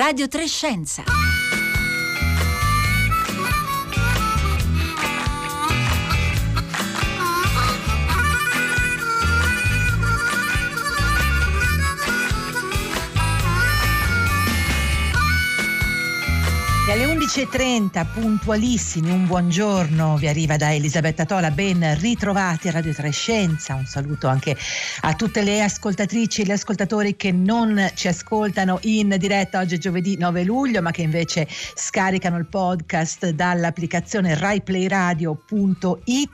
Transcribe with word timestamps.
Radio 0.00 0.28
Trescenza. 0.28 1.04
11.30, 17.30 18.06
puntualissimi, 18.12 19.08
un 19.08 19.24
buongiorno 19.24 20.16
vi 20.16 20.26
arriva 20.26 20.56
da 20.56 20.74
Elisabetta 20.74 21.24
Tola, 21.24 21.52
ben 21.52 21.96
ritrovati 22.00 22.66
a 22.66 22.72
Radio 22.72 22.92
Trescenza, 22.92 23.76
un 23.76 23.86
saluto 23.86 24.26
anche 24.26 24.56
a 25.02 25.14
tutte 25.14 25.42
le 25.42 25.62
ascoltatrici 25.62 26.40
e 26.40 26.46
gli 26.46 26.50
ascoltatori 26.50 27.14
che 27.14 27.30
non 27.30 27.88
ci 27.94 28.08
ascoltano 28.08 28.80
in 28.82 29.14
diretta 29.16 29.60
oggi 29.60 29.78
giovedì 29.78 30.18
9 30.18 30.42
luglio, 30.42 30.82
ma 30.82 30.90
che 30.90 31.02
invece 31.02 31.46
scaricano 31.76 32.36
il 32.36 32.46
podcast 32.46 33.28
dall'applicazione 33.28 34.36
raiplayradio.it. 34.36 36.30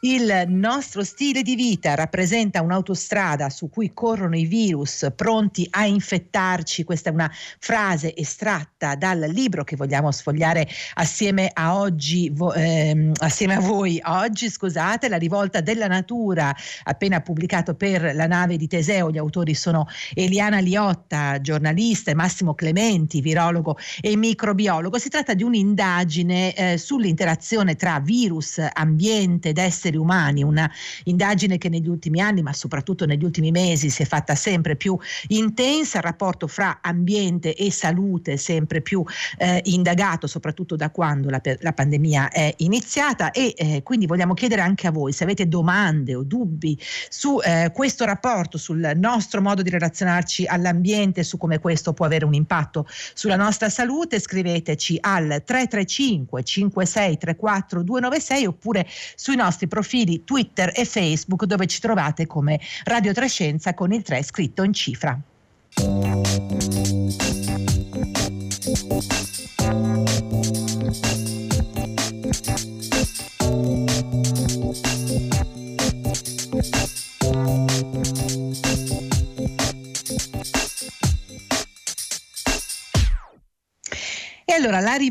Il 0.00 0.44
nostro 0.48 1.02
stile 1.02 1.40
di 1.40 1.54
vita 1.54 1.94
rappresenta 1.94 2.60
un'autostrada 2.60 3.48
su 3.48 3.70
cui 3.70 3.92
corrono 3.94 4.36
i 4.36 4.44
virus 4.44 5.10
pronti 5.16 5.66
a 5.70 5.86
infettarci. 5.86 6.84
Questa 6.84 7.08
è 7.08 7.12
una 7.12 7.30
frase 7.58 8.14
estratta 8.14 8.94
dal 8.94 9.20
libro 9.20 9.64
che 9.64 9.74
vogliamo 9.74 10.12
sfogliare 10.12 10.68
assieme 10.94 11.50
a 11.50 11.78
oggi, 11.78 12.30
ehm, 12.56 13.12
assieme 13.20 13.54
a 13.54 13.60
voi 13.60 13.98
oggi, 14.04 14.50
scusate, 14.50 15.08
La 15.08 15.16
rivolta 15.16 15.62
della 15.62 15.86
natura, 15.86 16.54
appena 16.84 17.20
pubblicato 17.20 17.74
per 17.74 18.14
la 18.14 18.26
nave 18.26 18.58
di 18.58 18.66
Teseo. 18.66 19.10
Gli 19.10 19.18
autori 19.18 19.54
sono 19.54 19.86
Eliana 20.12 20.58
Liotta, 20.58 21.40
giornalista, 21.40 22.10
e 22.10 22.14
Massimo 22.14 22.54
Clementi, 22.54 23.22
virologo 23.22 23.78
e 24.02 24.14
microbiologo. 24.14 24.98
Si 24.98 25.08
tratta 25.08 25.32
di 25.32 25.42
un'indagine 25.42 26.54
eh, 26.54 26.78
sull'interazione 26.78 27.76
tra 27.76 27.98
virus, 27.98 28.62
ambiente 28.74 29.48
ed 29.48 29.58
esseri 29.86 29.96
umani, 29.96 30.42
una 30.42 30.70
indagine 31.04 31.58
che 31.58 31.68
negli 31.68 31.88
ultimi 31.88 32.20
anni, 32.20 32.42
ma 32.42 32.52
soprattutto 32.52 33.06
negli 33.06 33.24
ultimi 33.24 33.50
mesi, 33.50 33.88
si 33.90 34.02
è 34.02 34.04
fatta 34.04 34.34
sempre 34.34 34.74
più 34.76 34.98
intensa, 35.28 35.98
il 35.98 36.04
rapporto 36.04 36.46
fra 36.46 36.80
ambiente 36.82 37.54
e 37.54 37.70
salute 37.70 38.36
sempre 38.36 38.80
più 38.80 39.04
eh, 39.38 39.60
indagato, 39.66 40.26
soprattutto 40.26 40.74
da 40.76 40.90
quando 40.90 41.30
la, 41.30 41.40
la 41.60 41.72
pandemia 41.72 42.30
è 42.30 42.52
iniziata. 42.58 43.30
E 43.30 43.54
eh, 43.56 43.82
quindi 43.82 44.06
vogliamo 44.06 44.34
chiedere 44.34 44.62
anche 44.62 44.86
a 44.86 44.90
voi 44.90 45.12
se 45.12 45.24
avete 45.24 45.46
domande 45.46 46.14
o 46.14 46.22
dubbi 46.22 46.78
su 47.08 47.38
eh, 47.42 47.70
questo 47.72 48.04
rapporto, 48.04 48.58
sul 48.58 48.92
nostro 48.96 49.40
modo 49.40 49.62
di 49.62 49.70
relazionarci 49.70 50.46
all'ambiente, 50.46 51.22
su 51.22 51.36
come 51.36 51.58
questo 51.60 51.92
può 51.92 52.06
avere 52.06 52.24
un 52.24 52.34
impatto 52.34 52.86
sulla 53.14 53.36
nostra 53.36 53.68
salute, 53.68 54.18
scriveteci 54.18 54.98
al 55.00 55.42
335 55.44 56.42
56 56.42 57.18
34 57.18 57.82
296 57.82 58.46
oppure 58.46 58.86
sui 59.14 59.36
nostri 59.36 59.68
profili 59.76 60.24
Twitter 60.24 60.72
e 60.74 60.86
Facebook 60.86 61.44
dove 61.44 61.66
ci 61.66 61.80
trovate 61.80 62.26
come 62.26 62.58
Radio 62.84 63.12
Trescenza 63.12 63.74
con 63.74 63.92
il 63.92 64.00
3 64.00 64.22
scritto 64.22 64.62
in 64.62 64.72
cifra. 64.72 65.20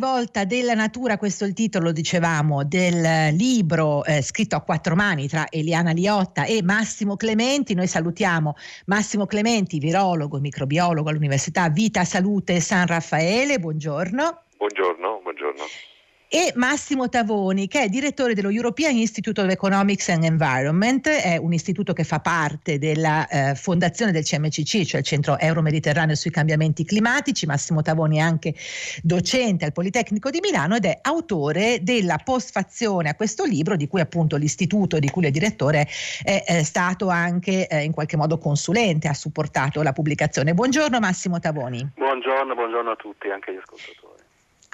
Rivolta 0.05 0.45
della 0.45 0.75
natura, 0.75 1.17
questo 1.17 1.45
è 1.45 1.47
il 1.47 1.53
titolo, 1.53 1.91
dicevamo, 1.91 2.63
del 2.63 3.33
libro 3.35 4.05
eh, 4.05 4.21
scritto 4.21 4.55
a 4.55 4.61
quattro 4.61 4.93
mani 4.93 5.27
tra 5.27 5.47
Eliana 5.49 5.93
Liotta 5.93 6.45
e 6.45 6.61
Massimo 6.61 7.15
Clementi. 7.15 7.73
Noi 7.73 7.87
salutiamo 7.87 8.53
Massimo 8.85 9.25
Clementi, 9.25 9.79
virologo, 9.79 10.39
microbiologo 10.39 11.09
all'Università 11.09 11.69
Vita 11.69 12.03
Salute 12.03 12.59
San 12.59 12.85
Raffaele. 12.85 13.57
Buongiorno. 13.57 14.43
Buongiorno, 14.57 15.21
buongiorno 15.23 15.63
e 16.27 16.51
Massimo 16.55 17.07
Tavoni, 17.07 17.67
che 17.67 17.83
è 17.83 17.89
direttore 17.89 18.33
dello 18.33 18.49
European 18.49 18.95
Institute 18.95 19.39
of 19.41 19.49
Economics 19.49 20.09
and 20.09 20.23
Environment, 20.23 21.07
è 21.07 21.37
un 21.37 21.53
istituto 21.53 21.93
che 21.93 22.03
fa 22.03 22.19
parte 22.19 22.77
della 22.77 23.27
eh, 23.27 23.55
fondazione 23.55 24.11
del 24.11 24.23
CMCC, 24.23 24.83
cioè 24.83 24.99
il 24.99 25.05
Centro 25.05 25.37
Euro-Mediterraneo 25.37 26.15
sui 26.15 26.31
cambiamenti 26.31 26.83
climatici. 26.83 27.45
Massimo 27.45 27.81
Tavoni 27.81 28.17
è 28.17 28.21
anche 28.21 28.53
docente 29.01 29.65
al 29.65 29.71
Politecnico 29.71 30.29
di 30.29 30.39
Milano 30.41 30.75
ed 30.75 30.85
è 30.85 30.99
autore 31.01 31.79
della 31.81 32.19
postfazione 32.23 33.09
a 33.09 33.15
questo 33.15 33.45
libro, 33.45 33.75
di 33.75 33.87
cui 33.87 34.01
appunto 34.01 34.35
l'istituto 34.35 34.99
di 34.99 35.09
cui 35.09 35.25
è 35.25 35.31
direttore 35.31 35.87
è, 36.23 36.43
è 36.45 36.63
stato 36.63 37.09
anche 37.09 37.67
eh, 37.67 37.83
in 37.83 37.91
qualche 37.91 38.17
modo 38.17 38.37
consulente, 38.37 39.07
ha 39.07 39.13
supportato 39.13 39.81
la 39.81 39.93
pubblicazione. 39.93 40.53
Buongiorno 40.53 40.99
Massimo 40.99 41.39
Tavoni. 41.39 41.91
Buongiorno, 41.95 42.55
buongiorno 42.55 42.91
a 42.91 42.95
tutti, 42.95 43.29
anche 43.29 43.51
agli 43.51 43.57
ascoltatori. 43.57 44.04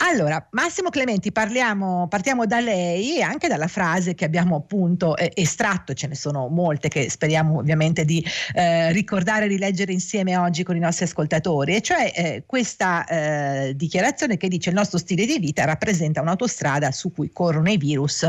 Allora, 0.03 0.47
Massimo 0.51 0.89
Clementi, 0.89 1.31
parliamo, 1.31 2.07
partiamo 2.07 2.47
da 2.47 2.59
lei 2.59 3.17
e 3.17 3.21
anche 3.21 3.47
dalla 3.47 3.67
frase 3.67 4.15
che 4.15 4.25
abbiamo 4.25 4.55
appunto 4.55 5.15
eh, 5.15 5.31
estratto, 5.35 5.93
ce 5.93 6.07
ne 6.07 6.15
sono 6.15 6.47
molte 6.47 6.87
che 6.87 7.07
speriamo 7.07 7.59
ovviamente 7.59 8.03
di 8.03 8.25
eh, 8.55 8.91
ricordare 8.93 9.45
e 9.45 9.49
rileggere 9.49 9.93
insieme 9.93 10.35
oggi 10.37 10.63
con 10.63 10.75
i 10.75 10.79
nostri 10.79 11.05
ascoltatori, 11.05 11.75
e 11.75 11.81
cioè 11.81 12.11
eh, 12.15 12.43
questa 12.47 13.05
eh, 13.05 13.75
dichiarazione 13.75 14.37
che 14.37 14.47
dice 14.47 14.69
il 14.69 14.75
nostro 14.75 14.97
stile 14.97 15.27
di 15.27 15.37
vita 15.37 15.65
rappresenta 15.65 16.19
un'autostrada 16.19 16.91
su 16.91 17.11
cui 17.11 17.31
corrono 17.31 17.69
i 17.69 17.77
virus 17.77 18.27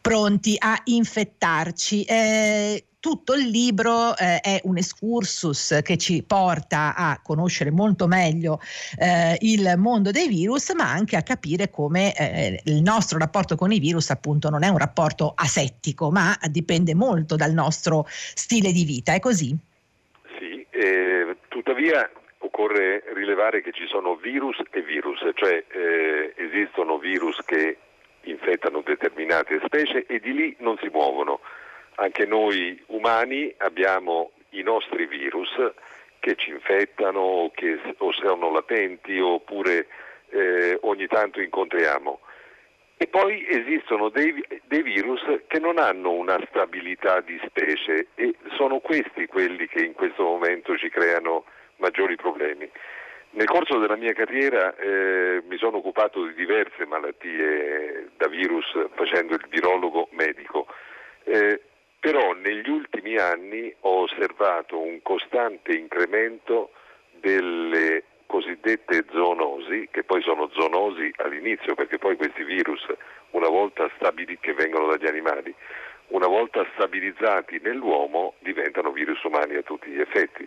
pronti 0.00 0.54
a 0.56 0.80
infettarci. 0.84 2.04
Eh, 2.04 2.84
tutto 3.00 3.34
il 3.34 3.48
libro 3.48 4.16
eh, 4.16 4.40
è 4.40 4.60
un 4.64 4.76
excursus 4.76 5.80
che 5.82 5.96
ci 5.96 6.24
porta 6.24 6.94
a 6.96 7.20
conoscere 7.22 7.70
molto 7.70 8.06
meglio 8.06 8.58
eh, 8.98 9.36
il 9.40 9.74
mondo 9.76 10.10
dei 10.10 10.28
virus, 10.28 10.72
ma 10.74 10.90
anche 10.90 11.16
a 11.16 11.22
capire 11.22 11.70
come 11.70 12.14
eh, 12.16 12.60
il 12.64 12.82
nostro 12.82 13.18
rapporto 13.18 13.56
con 13.56 13.70
i 13.70 13.78
virus 13.78 14.10
appunto 14.10 14.50
non 14.50 14.64
è 14.64 14.68
un 14.68 14.78
rapporto 14.78 15.32
asettico, 15.34 16.10
ma 16.10 16.36
dipende 16.50 16.94
molto 16.94 17.36
dal 17.36 17.52
nostro 17.52 18.04
stile 18.08 18.72
di 18.72 18.84
vita. 18.84 19.14
È 19.14 19.20
così? 19.20 19.56
Sì, 20.38 20.66
tuttavia 21.48 22.10
occorre 22.38 23.04
rilevare 23.14 23.62
che 23.62 23.72
ci 23.72 23.86
sono 23.86 24.16
virus 24.16 24.60
e 24.70 24.82
virus, 24.82 25.18
cioè 25.34 25.64
eh, 25.68 26.34
esistono 26.36 26.98
virus 26.98 27.40
che 27.44 27.78
infettano 28.22 28.82
determinate 28.84 29.60
specie 29.64 30.04
e 30.06 30.18
di 30.20 30.32
lì 30.32 30.56
non 30.60 30.76
si 30.80 30.88
muovono 30.88 31.40
anche 31.98 32.26
noi 32.26 32.80
umani 32.86 33.52
abbiamo 33.58 34.30
i 34.50 34.62
nostri 34.62 35.06
virus 35.06 35.50
che 36.20 36.34
ci 36.36 36.50
infettano 36.50 37.50
che, 37.54 37.78
o 37.98 38.12
sono 38.12 38.50
latenti 38.50 39.18
oppure 39.18 39.86
eh, 40.30 40.78
ogni 40.82 41.06
tanto 41.06 41.40
incontriamo. 41.40 42.20
E 42.96 43.06
poi 43.06 43.46
esistono 43.48 44.08
dei, 44.08 44.44
dei, 44.64 44.82
virus 44.82 45.20
che 45.46 45.60
non 45.60 45.78
hanno 45.78 46.10
una 46.10 46.36
stabilità 46.48 47.20
di 47.20 47.40
specie 47.46 48.08
e 48.16 48.34
sono 48.56 48.80
questi 48.80 49.26
quelli 49.26 49.68
che 49.68 49.84
in 49.84 49.92
questo 49.92 50.24
momento 50.24 50.76
ci 50.76 50.88
creano 50.88 51.44
maggiori 51.76 52.16
problemi. 52.16 52.68
Nel 53.30 53.46
corso 53.46 53.78
della 53.78 53.94
mia 53.94 54.12
carriera 54.14 54.74
eh, 54.76 55.42
mi 55.46 55.56
sono 55.58 55.76
occupato 55.76 56.24
di 56.24 56.34
diverse 56.34 56.86
malattie 56.86 58.08
da 58.16 58.26
virus 58.26 58.66
facendo 58.94 59.34
il 59.34 59.46
virologo 59.48 60.08
medico. 60.12 60.66
Eh, 61.22 61.60
però 62.00 62.32
negli 62.32 62.68
ultimi 62.68 63.16
anni 63.16 63.74
ho 63.80 64.02
osservato 64.02 64.78
un 64.78 65.02
costante 65.02 65.72
incremento 65.72 66.70
delle 67.20 68.04
cosiddette 68.26 69.04
zoonosi, 69.10 69.88
che 69.90 70.04
poi 70.04 70.22
sono 70.22 70.50
zoonosi 70.52 71.12
all'inizio, 71.16 71.74
perché 71.74 71.98
poi 71.98 72.16
questi 72.16 72.44
virus, 72.44 72.86
una 73.30 73.48
volta 73.48 73.90
stabili, 73.96 74.38
che 74.38 74.52
vengono 74.52 74.86
dagli 74.86 75.06
animali, 75.06 75.52
una 76.08 76.26
volta 76.26 76.66
stabilizzati 76.74 77.58
nell'uomo, 77.62 78.34
diventano 78.40 78.92
virus 78.92 79.22
umani 79.24 79.56
a 79.56 79.62
tutti 79.62 79.90
gli 79.90 80.00
effetti. 80.00 80.46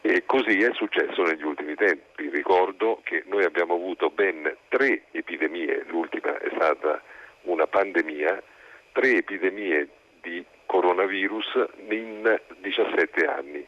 E 0.00 0.24
così 0.26 0.58
è 0.58 0.70
successo 0.74 1.22
negli 1.22 1.42
ultimi 1.42 1.74
tempi. 1.74 2.28
Ricordo 2.28 3.00
che 3.04 3.24
noi 3.26 3.44
abbiamo 3.44 3.74
avuto 3.74 4.10
ben 4.10 4.56
tre 4.68 5.04
epidemie, 5.12 5.84
l'ultima 5.88 6.38
è 6.38 6.48
stata 6.54 7.02
una 7.42 7.66
pandemia, 7.66 8.42
tre 8.92 9.16
epidemie 9.16 9.88
di 10.20 10.44
coronavirus 10.68 11.66
in 11.88 12.40
17 12.60 13.24
anni 13.24 13.66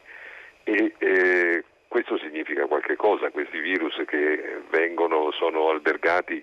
e 0.63 0.93
eh, 0.99 1.63
questo 1.87 2.17
significa 2.19 2.67
qualche 2.67 2.95
cosa, 2.95 3.31
questi 3.31 3.59
virus 3.59 4.01
che 4.05 4.61
vengono, 4.69 5.31
sono 5.31 5.69
albergati 5.69 6.41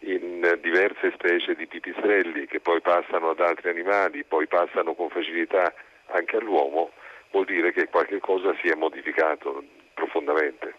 in 0.00 0.58
diverse 0.62 1.12
specie 1.12 1.54
di 1.54 1.66
pipistrelli 1.66 2.46
che 2.46 2.60
poi 2.60 2.80
passano 2.80 3.30
ad 3.30 3.40
altri 3.40 3.68
animali, 3.68 4.24
poi 4.24 4.46
passano 4.46 4.94
con 4.94 5.10
facilità 5.10 5.72
anche 6.06 6.38
all'uomo, 6.38 6.90
vuol 7.30 7.44
dire 7.44 7.72
che 7.72 7.88
qualche 7.88 8.18
cosa 8.18 8.56
si 8.60 8.68
è 8.68 8.74
modificato 8.74 9.62
profondamente. 9.94 10.74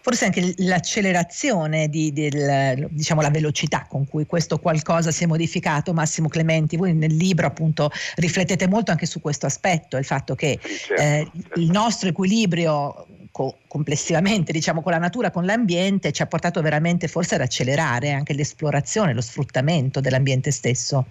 Forse 0.00 0.24
anche 0.24 0.54
l'accelerazione 0.58 1.88
di, 1.88 2.12
del, 2.12 2.88
diciamo, 2.90 3.20
la 3.20 3.30
velocità 3.30 3.86
con 3.88 4.06
cui 4.06 4.26
questo 4.26 4.58
qualcosa 4.58 5.10
si 5.10 5.24
è 5.24 5.26
modificato. 5.26 5.92
Massimo 5.92 6.28
Clementi, 6.28 6.76
voi 6.76 6.94
nel 6.94 7.14
libro 7.14 7.46
appunto 7.46 7.90
riflettete 8.16 8.66
molto 8.66 8.90
anche 8.90 9.06
su 9.06 9.20
questo 9.20 9.46
aspetto, 9.46 9.96
il 9.96 10.04
fatto 10.04 10.34
che 10.34 10.58
certo, 10.60 11.02
eh, 11.02 11.28
certo. 11.32 11.60
il 11.60 11.70
nostro 11.70 12.08
equilibrio 12.08 13.06
co- 13.30 13.56
complessivamente, 13.66 14.52
diciamo, 14.52 14.82
con 14.82 14.92
la 14.92 14.98
natura, 14.98 15.30
con 15.30 15.44
l'ambiente, 15.44 16.12
ci 16.12 16.22
ha 16.22 16.26
portato 16.26 16.60
veramente 16.60 17.08
forse 17.08 17.34
ad 17.34 17.40
accelerare 17.40 18.12
anche 18.12 18.34
l'esplorazione, 18.34 19.14
lo 19.14 19.20
sfruttamento 19.20 20.00
dell'ambiente 20.00 20.52
stesso 20.52 21.06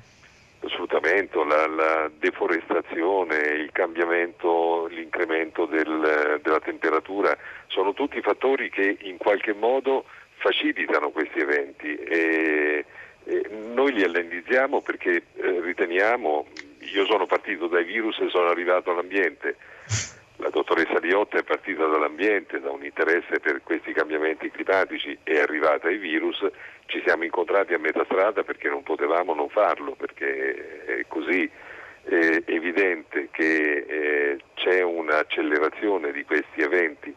lo 1.12 1.18
sfruttamento, 1.18 1.44
la, 1.44 1.68
la, 1.68 2.12
deforestazione, 2.18 3.38
il 3.38 3.70
cambiamento, 3.72 4.88
l'incremento 4.88 5.66
del, 5.66 6.40
della 6.42 6.60
temperatura, 6.60 7.38
sono 7.68 7.94
tutti 7.94 8.22
fattori 8.22 8.70
che 8.70 8.98
in 9.02 9.18
qualche 9.18 9.54
modo 9.54 10.06
facilitano 10.38 11.10
questi 11.10 11.40
eventi. 11.40 11.96
E, 11.96 12.86
e 13.24 13.50
noi 13.74 13.94
li 13.94 14.04
allendizziamo 14.04 14.82
perché 14.82 15.24
eh, 15.36 15.62
riteniamo, 15.62 16.48
io 16.94 17.06
sono 17.06 17.26
partito 17.26 17.68
dai 17.68 17.84
virus 17.84 18.20
e 18.20 18.30
sono 18.30 18.48
arrivato 18.48 18.92
all'ambiente, 18.92 19.58
la 20.42 20.50
dottoressa 20.50 20.98
Liotta 21.00 21.38
è 21.38 21.44
partita 21.44 21.86
dall'ambiente, 21.86 22.60
da 22.60 22.72
un 22.72 22.84
interesse 22.84 23.40
per 23.40 23.62
questi 23.64 23.94
cambiamenti 23.94 24.50
climatici, 24.50 25.18
è 25.24 25.38
arrivata 25.38 25.88
ai 25.88 25.98
virus, 25.98 26.44
ci 26.88 27.02
siamo 27.06 27.24
incontrati 27.24 27.74
a 27.74 27.80
metà 27.80 28.04
strada 28.06 28.44
perché 28.44 28.68
non 28.68 28.82
potevamo 28.82 29.36
non 29.36 29.50
farlo, 29.50 29.94
perché 29.94 30.86
è 30.86 31.06
così 31.08 31.50
eh, 32.06 32.44
evidente 32.48 33.30
che 33.32 33.86
eh, 33.88 34.40
c'è 34.56 34.82
un'accelerazione 34.82 36.12
di 36.12 36.26
questi 36.26 36.62
eventi. 36.62 37.14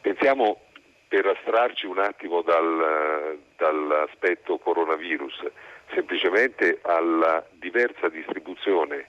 Pensiamo 0.00 0.60
per 1.06 1.26
astrarci 1.26 1.86
un 1.86 2.00
attimo 2.00 2.42
dal, 2.42 3.38
dall'aspetto 3.56 4.58
coronavirus, 4.58 5.44
semplicemente 5.92 6.80
alla 6.82 7.46
diversa 7.52 8.08
distribuzione 8.08 9.06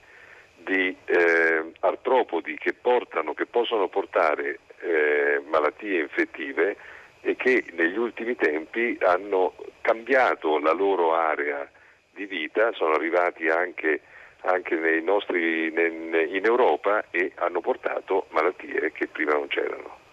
di 0.66 0.96
eh, 1.04 1.72
artropodi 1.78 2.58
che, 2.58 2.74
portano, 2.74 3.34
che 3.34 3.46
possono 3.46 3.88
portare 3.88 4.58
eh, 4.80 5.40
malattie 5.48 6.00
infettive 6.00 6.76
e 7.20 7.36
che 7.36 7.64
negli 7.72 7.96
ultimi 7.96 8.34
tempi 8.34 8.98
hanno 9.00 9.54
cambiato 9.80 10.58
la 10.58 10.72
loro 10.72 11.14
area 11.14 11.70
di 12.12 12.26
vita, 12.26 12.72
sono 12.72 12.94
arrivati 12.94 13.48
anche, 13.48 14.00
anche 14.40 15.00
nostri, 15.02 15.66
in 15.68 16.44
Europa 16.44 17.04
e 17.10 17.30
hanno 17.36 17.60
portato 17.60 18.26
malattie 18.30 18.90
che 18.92 19.06
prima 19.06 19.34
non 19.34 19.46
c'erano. 19.46 20.05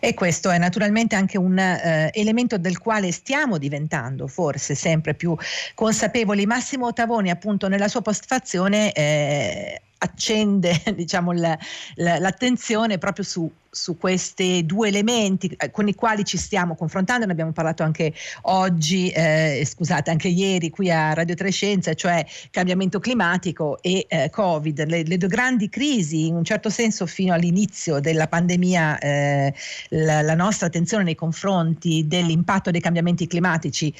E 0.00 0.14
questo 0.14 0.50
è 0.50 0.56
naturalmente 0.56 1.14
anche 1.14 1.36
un 1.36 1.58
eh, 1.58 2.10
elemento 2.14 2.56
del 2.56 2.78
quale 2.78 3.12
stiamo 3.12 3.58
diventando 3.58 4.26
forse 4.26 4.74
sempre 4.74 5.14
più 5.14 5.36
consapevoli. 5.74 6.46
Massimo 6.46 6.92
Tavoni 6.92 7.28
appunto 7.28 7.68
nella 7.68 7.86
sua 7.86 8.00
postfazione 8.00 8.92
eh, 8.92 9.82
accende 10.02 10.82
diciamo, 10.94 11.32
la, 11.32 11.58
la, 11.96 12.18
l'attenzione 12.18 12.98
proprio 12.98 13.24
su, 13.24 13.50
su, 13.68 13.96
questi 13.98 14.64
due 14.64 14.88
elementi 14.88 15.54
eh, 15.58 15.70
con 15.70 15.88
i 15.88 15.94
quali 15.94 16.24
ci 16.24 16.36
stiamo 16.38 16.74
confrontando, 16.74 17.26
ne 17.26 17.32
abbiamo 17.32 17.52
parlato 17.52 17.82
anche 17.82 18.12
oggi, 18.42 19.10
eh, 19.10 19.62
scusate, 19.64 20.10
anche 20.10 20.28
ieri 20.28 20.70
qui 20.70 20.90
a 20.90 21.12
Radio 21.12 21.34
Trescenza, 21.34 21.94
cioè 21.94 22.24
cambiamento 22.50 22.98
climatico 22.98 23.80
e 23.82 24.06
eh, 24.08 24.30
Covid, 24.30 24.86
le, 24.86 25.02
le, 25.02 25.16
due 25.16 25.28
grandi 25.28 25.68
crisi, 25.68 26.26
in 26.26 26.34
un 26.34 26.44
certo 26.44 26.70
senso 26.70 27.06
fino 27.06 27.34
all'inizio 27.34 28.00
della 28.00 28.26
pandemia 28.26 28.98
eh, 28.98 29.54
la, 29.90 30.22
la 30.22 30.34
nostra 30.34 30.66
attenzione 30.66 31.04
nei 31.04 31.14
confronti 31.14 32.06
dell'impatto 32.06 32.70
dei 32.70 32.80
cambiamenti 32.80 33.26
climatici 33.26 33.94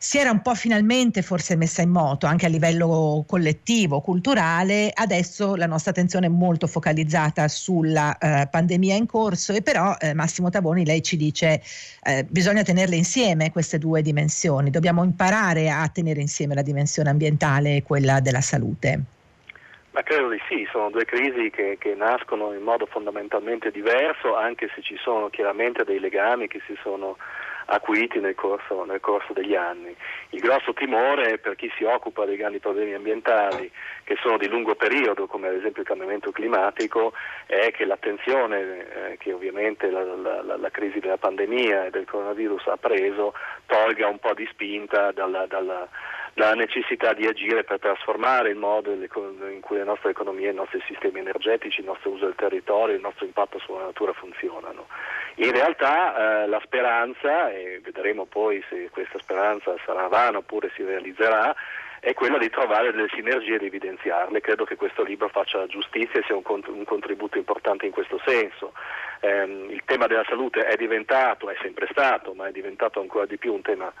si 0.00 0.18
era 0.18 0.30
un 0.30 0.42
po' 0.42 0.54
finalmente 0.54 1.22
forse 1.22 1.56
messa 1.56 1.82
in 1.82 1.90
moto 1.90 2.26
anche 2.26 2.46
a 2.46 2.48
livello 2.48 3.24
collettivo, 3.26 4.00
culturale, 4.00 4.92
adesso 4.94 5.56
la 5.56 5.66
nostra 5.66 5.90
attenzione 5.90 6.26
è 6.26 6.28
molto 6.28 6.68
focalizzata 6.68 7.48
sulla 7.48 8.16
eh, 8.16 8.46
pandemia 8.48 8.94
in 8.94 9.06
corso 9.06 9.52
e 9.52 9.60
però 9.60 9.96
eh, 9.98 10.14
Massimo 10.14 10.50
Tavoni 10.50 10.84
lei 10.84 11.02
ci 11.02 11.16
dice 11.16 11.60
eh, 12.04 12.24
bisogna 12.28 12.62
tenerle 12.62 12.94
insieme 12.94 13.50
queste 13.50 13.78
due 13.78 14.00
dimensioni, 14.00 14.70
dobbiamo 14.70 15.02
imparare 15.02 15.68
a 15.68 15.88
tenere 15.88 16.20
insieme 16.20 16.54
la 16.54 16.62
dimensione 16.62 17.10
ambientale 17.10 17.76
e 17.76 17.82
quella 17.82 18.20
della 18.20 18.40
salute. 18.40 19.00
Ma 19.90 20.04
credo 20.04 20.28
di 20.28 20.38
sì, 20.48 20.64
sono 20.70 20.90
due 20.90 21.04
crisi 21.04 21.50
che, 21.50 21.76
che, 21.76 21.96
nascono 21.96 22.52
in 22.52 22.62
modo 22.62 22.86
fondamentalmente 22.86 23.72
diverso, 23.72 24.36
anche 24.36 24.70
se 24.72 24.80
ci 24.80 24.96
sono 25.02 25.28
chiaramente 25.28 25.82
dei 25.82 25.98
legami 25.98 26.46
che 26.46 26.60
si 26.66 26.78
sono 26.84 27.16
acuiti 27.70 28.18
nel 28.20 28.34
corso, 28.34 28.84
nel 28.84 29.00
corso 29.00 29.32
degli 29.32 29.54
anni. 29.54 29.94
Il 30.30 30.40
grosso 30.40 30.72
timore 30.72 31.38
per 31.38 31.56
chi 31.56 31.70
si 31.76 31.84
occupa 31.84 32.24
dei 32.24 32.36
grandi 32.36 32.58
problemi 32.58 32.94
ambientali 32.94 33.70
che 34.04 34.16
sono 34.20 34.38
di 34.38 34.48
lungo 34.48 34.74
periodo, 34.74 35.26
come 35.26 35.48
ad 35.48 35.54
esempio 35.54 35.82
il 35.82 35.88
cambiamento 35.88 36.30
climatico, 36.30 37.12
è 37.46 37.70
che 37.70 37.84
l'attenzione 37.84 39.10
eh, 39.10 39.16
che 39.18 39.32
ovviamente 39.32 39.90
la, 39.90 40.02
la, 40.02 40.56
la, 40.56 40.70
crisi 40.70 40.98
della 40.98 41.18
pandemia 41.18 41.86
e 41.86 41.90
del 41.90 42.06
coronavirus 42.06 42.66
ha 42.68 42.76
preso 42.76 43.34
tolga 43.66 44.08
un 44.08 44.18
po' 44.18 44.32
di 44.32 44.46
spinta 44.50 45.12
dalla, 45.12 45.46
dalla 45.46 45.88
la 46.38 46.54
necessità 46.54 47.14
di 47.14 47.26
agire 47.26 47.64
per 47.64 47.80
trasformare 47.80 48.50
il 48.50 48.56
modo 48.56 48.92
in 48.92 49.60
cui 49.60 49.76
le 49.76 49.84
nostre 49.84 50.10
economie, 50.10 50.50
i 50.50 50.54
nostri 50.54 50.80
sistemi 50.86 51.18
energetici, 51.18 51.80
il 51.80 51.86
nostro 51.86 52.10
uso 52.10 52.26
del 52.26 52.36
territorio, 52.36 52.94
il 52.94 53.00
nostro 53.00 53.26
impatto 53.26 53.58
sulla 53.58 53.82
natura 53.82 54.12
funzionano. 54.12 54.86
In 55.40 55.52
realtà 55.52 56.42
eh, 56.42 56.46
la 56.48 56.60
speranza, 56.64 57.50
e 57.52 57.80
vedremo 57.82 58.24
poi 58.24 58.62
se 58.68 58.88
questa 58.90 59.20
speranza 59.20 59.72
sarà 59.84 60.08
vana 60.08 60.38
oppure 60.38 60.68
si 60.74 60.82
realizzerà, 60.82 61.54
è 62.00 62.12
quella 62.12 62.38
di 62.38 62.50
trovare 62.50 62.90
delle 62.90 63.08
sinergie 63.12 63.54
e 63.54 63.58
di 63.58 63.66
evidenziarle. 63.66 64.40
Credo 64.40 64.64
che 64.64 64.74
questo 64.74 65.04
libro 65.04 65.28
faccia 65.28 65.64
giustizia 65.66 66.18
e 66.18 66.24
sia 66.24 66.34
un, 66.34 66.42
cont- 66.42 66.66
un 66.66 66.84
contributo 66.84 67.38
importante 67.38 67.86
in 67.86 67.92
questo 67.92 68.20
senso. 68.24 68.72
Eh, 69.20 69.66
il 69.70 69.82
tema 69.84 70.08
della 70.08 70.24
salute 70.28 70.66
è 70.66 70.74
diventato, 70.74 71.48
è 71.50 71.56
sempre 71.60 71.86
stato, 71.90 72.34
ma 72.34 72.48
è 72.48 72.52
diventato 72.52 73.00
ancora 73.00 73.26
di 73.26 73.36
più 73.36 73.52
un 73.52 73.62
tema 73.62 73.92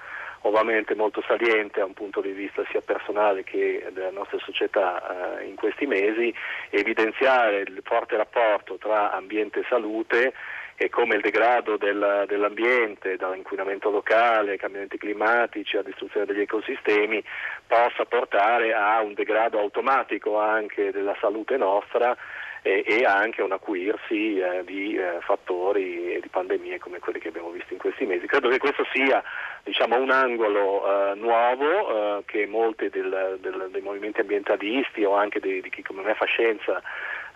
ovviamente 0.42 0.94
molto 0.94 1.22
saliente 1.26 1.80
da 1.80 1.86
un 1.86 1.94
punto 1.94 2.20
di 2.20 2.32
vista 2.32 2.64
sia 2.70 2.80
personale 2.80 3.44
che 3.44 3.86
della 3.92 4.10
nostra 4.10 4.38
società 4.38 5.38
eh, 5.38 5.44
in 5.44 5.54
questi 5.54 5.86
mesi, 5.86 6.34
evidenziare 6.70 7.60
il 7.60 7.80
forte 7.84 8.16
rapporto 8.16 8.76
tra 8.76 9.12
ambiente 9.12 9.60
e 9.60 9.66
salute 9.68 10.32
e 10.80 10.88
come 10.90 11.16
il 11.16 11.22
degrado 11.22 11.76
del, 11.76 12.24
dell'ambiente, 12.28 13.16
dall'inquinamento 13.16 13.90
locale, 13.90 14.52
ai 14.52 14.58
cambiamenti 14.58 14.96
climatici, 14.96 15.74
alla 15.74 15.88
distruzione 15.88 16.24
degli 16.24 16.40
ecosistemi, 16.40 17.22
possa 17.66 18.04
portare 18.04 18.72
a 18.72 19.02
un 19.02 19.12
degrado 19.12 19.58
automatico 19.58 20.38
anche 20.38 20.92
della 20.92 21.16
salute 21.20 21.56
nostra 21.56 22.16
e, 22.62 22.84
e 22.86 23.04
anche 23.04 23.42
un 23.42 23.50
acuirsi 23.50 24.38
eh, 24.38 24.62
di 24.64 24.94
eh, 24.94 25.18
fattori 25.22 26.14
e 26.14 26.20
di 26.20 26.28
pandemie 26.28 26.78
come 26.78 27.00
quelli 27.00 27.18
che 27.18 27.28
abbiamo 27.28 27.50
visto 27.50 27.72
in 27.72 27.80
questi 27.80 28.06
mesi. 28.06 28.26
Credo 28.26 28.48
che 28.48 28.58
questo 28.58 28.86
sia 28.92 29.20
diciamo, 29.64 29.96
un 29.96 30.10
angolo 30.10 30.84
eh, 30.84 31.14
nuovo 31.16 32.18
eh, 32.18 32.22
che 32.24 32.46
molti 32.46 32.88
del, 32.88 33.38
del, 33.40 33.68
dei 33.72 33.82
movimenti 33.82 34.20
ambientalisti 34.20 35.02
o 35.02 35.16
anche 35.16 35.40
di, 35.40 35.60
di 35.60 35.70
chi 35.70 35.82
come 35.82 36.02
me 36.02 36.14
fa 36.14 36.24
scienza 36.26 36.80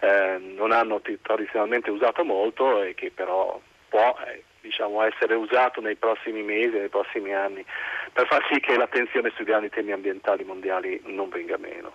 eh, 0.03 0.37
non 0.57 0.73
hanno 0.73 1.01
tradizionalmente 1.23 1.91
usato 1.91 2.25
molto 2.25 2.83
e 2.83 2.95
che 2.95 3.13
però 3.15 3.61
può 3.89 4.17
eh, 4.27 4.43
diciamo, 4.61 5.01
essere 5.03 5.35
usato 5.35 5.81
nei 5.81 5.95
prossimi 5.95 6.43
mesi, 6.43 6.77
nei 6.77 6.89
prossimi 6.89 7.33
anni 7.33 7.65
per 8.13 8.27
far 8.27 8.45
sì 8.51 8.59
che 8.59 8.77
l'attenzione 8.77 9.31
sui 9.37 9.45
grandi 9.45 9.69
temi 9.69 9.93
ambientali 9.93 10.43
mondiali 10.43 11.01
non 11.07 11.29
venga 11.29 11.57
meno. 11.57 11.93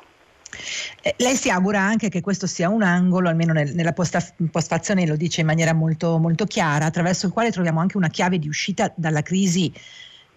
Eh, 1.01 1.15
lei 1.17 1.35
si 1.35 1.49
augura 1.49 1.81
anche 1.81 2.07
che 2.07 2.21
questo 2.21 2.47
sia 2.47 2.69
un 2.69 2.81
angolo, 2.81 3.27
almeno 3.27 3.51
nel, 3.51 3.73
nella 3.75 3.93
postfazione 3.93 5.05
lo 5.05 5.17
dice 5.17 5.41
in 5.41 5.47
maniera 5.47 5.73
molto, 5.73 6.17
molto 6.17 6.45
chiara, 6.45 6.85
attraverso 6.85 7.25
il 7.25 7.33
quale 7.33 7.51
troviamo 7.51 7.81
anche 7.81 7.97
una 7.97 8.07
chiave 8.07 8.39
di 8.39 8.47
uscita 8.47 8.91
dalla 8.95 9.21
crisi 9.21 9.71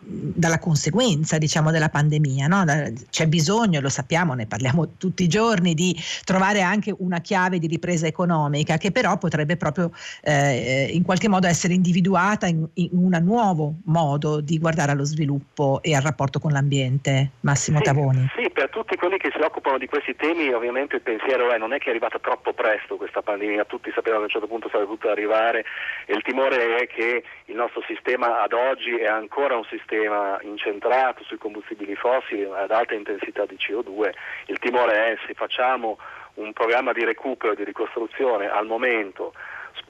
dalla 0.03 0.59
conseguenza 0.59 1.37
diciamo 1.37 1.71
della 1.71 1.91
pandemia 1.91 2.47
no? 2.47 2.65
c'è 3.11 3.27
bisogno 3.27 3.81
lo 3.81 3.91
sappiamo 3.91 4.33
ne 4.33 4.47
parliamo 4.47 4.97
tutti 4.97 5.23
i 5.23 5.29
giorni 5.29 5.75
di 5.75 5.95
trovare 6.25 6.63
anche 6.63 6.95
una 6.99 7.21
chiave 7.21 7.59
di 7.59 7.67
ripresa 7.67 8.07
economica 8.07 8.79
che 8.79 8.93
però 8.93 9.19
potrebbe 9.19 9.57
proprio 9.57 9.91
eh, 10.23 10.89
in 10.91 11.03
qualche 11.03 11.29
modo 11.29 11.47
essere 11.47 11.75
individuata 11.75 12.47
in, 12.47 12.67
in 12.75 12.89
un 12.93 13.19
nuovo 13.23 13.75
modo 13.85 14.41
di 14.41 14.59
guardare 14.59 14.93
allo 14.93 15.05
sviluppo 15.05 15.81
e 15.83 15.95
al 15.95 16.03
rapporto 16.03 16.39
con 16.39 16.53
l'ambiente 16.53 17.33
Massimo 17.41 17.79
sì, 17.79 17.85
Tavoni 17.85 18.31
sì 18.37 18.49
per 18.51 18.71
tutti 18.71 18.97
quelli 18.97 19.19
che 19.19 19.31
si 19.35 19.43
occupano 19.43 19.77
di 19.77 19.87
questi 19.87 20.17
temi 20.17 20.51
ovviamente 20.53 20.97
il 20.97 21.03
pensiero 21.03 21.51
è 21.51 21.59
non 21.59 21.75
è 21.75 21.79
che 21.79 21.87
è 21.87 21.91
arrivata 21.91 22.19
troppo 22.19 22.55
presto 22.55 22.97
questa 22.97 23.21
pandemia 23.21 23.67
tutti 23.67 23.91
sapevano 23.95 24.25
che 24.25 24.33
a 24.33 24.37
un 24.37 24.41
certo 24.41 24.47
punto 24.47 24.69
sarebbe 24.71 24.89
potuta 24.89 25.13
arrivare 25.13 25.65
e 26.07 26.15
il 26.15 26.23
timore 26.23 26.77
è 26.77 26.87
che 26.87 27.23
il 27.45 27.55
nostro 27.55 27.83
sistema 27.87 28.43
ad 28.43 28.55
oggi 28.55 28.97
è 28.97 29.07
ancora 29.07 29.57
un 29.57 29.65
sistema 29.65 29.90
sistema 29.91 30.39
incentrato 30.43 31.25
sui 31.25 31.37
combustibili 31.37 31.97
fossili 31.97 32.45
ad 32.45 32.71
alta 32.71 32.95
intensità 32.95 33.45
di 33.45 33.57
CO2, 33.57 34.13
il 34.47 34.59
timore 34.59 35.13
è 35.13 35.19
se 35.27 35.35
facciamo 35.35 35.99
un 36.35 36.53
programma 36.53 36.93
di 36.93 37.05
recupero 37.05 37.53
e 37.53 37.57
di 37.57 37.65
ricostruzione 37.65 38.49
al 38.49 38.67
momento 38.67 39.35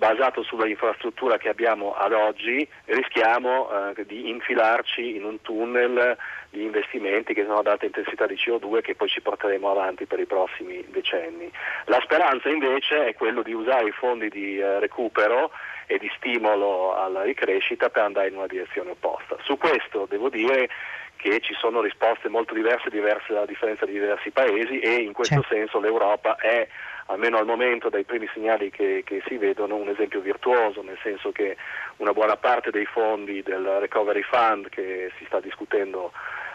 basato 0.00 0.42
sulla 0.42 0.66
infrastruttura 0.66 1.36
che 1.36 1.50
abbiamo 1.50 1.92
ad 1.92 2.14
oggi, 2.14 2.66
rischiamo 2.86 3.68
eh, 3.94 4.06
di 4.06 4.30
infilarci 4.30 5.14
in 5.14 5.24
un 5.24 5.42
tunnel 5.42 6.16
di 6.48 6.62
investimenti 6.62 7.34
che 7.34 7.44
sono 7.44 7.58
ad 7.58 7.66
alta 7.66 7.84
intensità 7.84 8.26
di 8.26 8.34
CO2 8.34 8.80
che 8.80 8.94
poi 8.94 9.08
ci 9.08 9.20
porteremo 9.20 9.70
avanti 9.70 10.06
per 10.06 10.18
i 10.18 10.24
prossimi 10.24 10.82
decenni. 10.88 11.52
La 11.84 12.00
speranza 12.02 12.48
invece 12.48 13.08
è 13.08 13.14
quello 13.14 13.42
di 13.42 13.52
usare 13.52 13.88
i 13.88 13.92
fondi 13.92 14.30
di 14.30 14.58
eh, 14.58 14.78
recupero 14.78 15.50
e 15.86 15.98
di 15.98 16.10
stimolo 16.16 16.96
alla 16.96 17.22
ricrescita 17.22 17.90
per 17.90 18.04
andare 18.04 18.28
in 18.28 18.36
una 18.36 18.46
direzione 18.46 18.92
opposta. 18.92 19.36
Su 19.42 19.58
questo 19.58 20.06
devo 20.08 20.30
dire 20.30 20.70
che 21.16 21.40
ci 21.40 21.52
sono 21.52 21.82
risposte 21.82 22.30
molto 22.30 22.54
diverse, 22.54 22.88
diverse 22.88 23.36
a 23.36 23.44
differenza 23.44 23.84
di 23.84 23.92
diversi 23.92 24.30
paesi 24.30 24.80
e 24.80 24.94
in 24.94 25.12
questo 25.12 25.42
certo. 25.42 25.54
senso 25.54 25.78
l'Europa 25.78 26.36
è 26.36 26.66
almeno 27.10 27.38
al 27.38 27.46
momento 27.46 27.88
dai 27.88 28.04
primi 28.04 28.28
segnali 28.32 28.70
che, 28.70 29.02
che, 29.04 29.22
si 29.26 29.36
vedono, 29.36 29.76
un 29.76 29.88
esempio 29.88 30.20
virtuoso, 30.20 30.82
nel 30.82 30.98
senso 31.02 31.32
che 31.32 31.56
una 31.96 32.12
buona 32.12 32.36
parte 32.36 32.70
dei 32.70 32.86
fondi 32.86 33.42
del 33.42 33.64
Recovery 33.64 34.22
Fund 34.22 34.68
che 34.68 35.10
si 35.18 35.24
sta 35.26 35.40
discutendo 35.40 36.12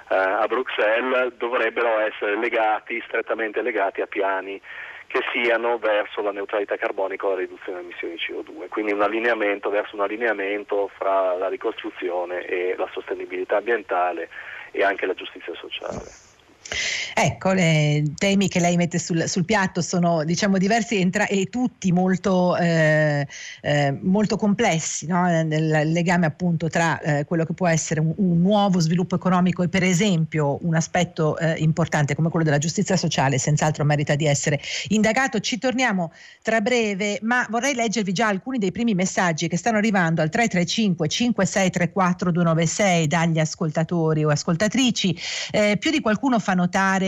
eh, 0.10 0.16
a 0.16 0.46
Bruxelles 0.48 1.34
dovrebbero 1.34 2.00
essere 2.00 2.38
legati, 2.38 3.02
strettamente 3.06 3.62
legati 3.62 4.02
a 4.02 4.08
piani 4.08 4.60
che 5.08 5.22
siano 5.32 5.78
verso 5.78 6.22
la 6.22 6.32
neutralità 6.32 6.78
carbonica 6.78 7.28
o 7.28 7.30
la 7.30 7.40
riduzione 7.40 7.80
delle 7.80 7.90
emissioni 7.90 8.16
di 8.16 8.22
CO2, 8.22 8.70
quindi 8.70 8.92
un 8.92 9.02
allineamento 9.02 9.70
verso 9.70 9.96
un 9.96 10.02
allineamento 10.02 10.90
fra 10.98 11.36
la 11.36 11.48
ricostruzione 11.48 12.44
e 12.46 12.76
la 12.78 12.90
sostenibilità 12.92 13.58
ambientale 13.58 14.30
e 14.72 14.84
anche 14.84 15.06
la 15.06 15.14
giustizia 15.14 15.54
sociale. 15.56 17.05
Ecco, 17.18 17.54
i 17.54 18.14
temi 18.18 18.50
che 18.50 18.60
lei 18.60 18.76
mette 18.76 19.00
sul, 19.00 19.30
sul 19.30 19.46
piatto 19.46 19.82
sono 19.82 20.26
diciamo 20.26 20.58
diversi 20.58 21.00
entra- 21.00 21.28
e 21.28 21.46
tutti 21.46 21.94
molto, 21.94 22.58
eh, 22.58 23.26
eh, 23.62 23.98
molto 24.02 24.36
complessi 24.36 25.08
no? 25.08 25.24
nel 25.26 25.90
legame 25.94 26.26
appunto 26.26 26.68
tra 26.68 27.00
eh, 27.00 27.24
quello 27.24 27.46
che 27.46 27.54
può 27.54 27.68
essere 27.68 28.02
un, 28.02 28.12
un, 28.18 28.42
nuovo 28.42 28.82
sviluppo 28.82 29.16
economico 29.16 29.64
e 29.64 29.70
per 29.70 29.82
esempio 29.82 30.60
un 30.64 30.76
aspetto 30.76 31.38
eh, 31.38 31.56
importante 31.60 32.16
come 32.16 32.28
quello 32.28 32.44
della 32.44 32.58
giustizia 32.58 32.98
sociale 32.98 33.38
senz'altro 33.38 33.86
merita 33.86 34.16
di 34.16 34.26
essere 34.26 34.60
indagato. 34.90 35.40
Ci 35.40 35.58
torniamo 35.58 36.12
tra 36.42 36.60
breve, 36.60 37.20
ma 37.22 37.48
vorrei 37.50 37.76
leggervi 37.76 38.12
già 38.12 38.28
alcuni 38.28 38.58
dei 38.58 38.74
primi 38.74 38.94
messaggi 38.94 39.48
che 39.48 39.56
stanno 39.56 39.78
arrivando 39.78 40.22
al 40.22 40.28
335 40.28 41.08
5634 41.08 42.32
296 42.32 43.08
dagli 43.08 43.40
ascoltatori 43.40 44.26
o 44.26 44.30
ascoltatrici. 44.32 45.18
Eh, 45.52 45.78
più 45.80 45.92
di 45.92 46.02
qualcuno 46.02 46.40
fa 46.40 46.54
notare 46.56 47.04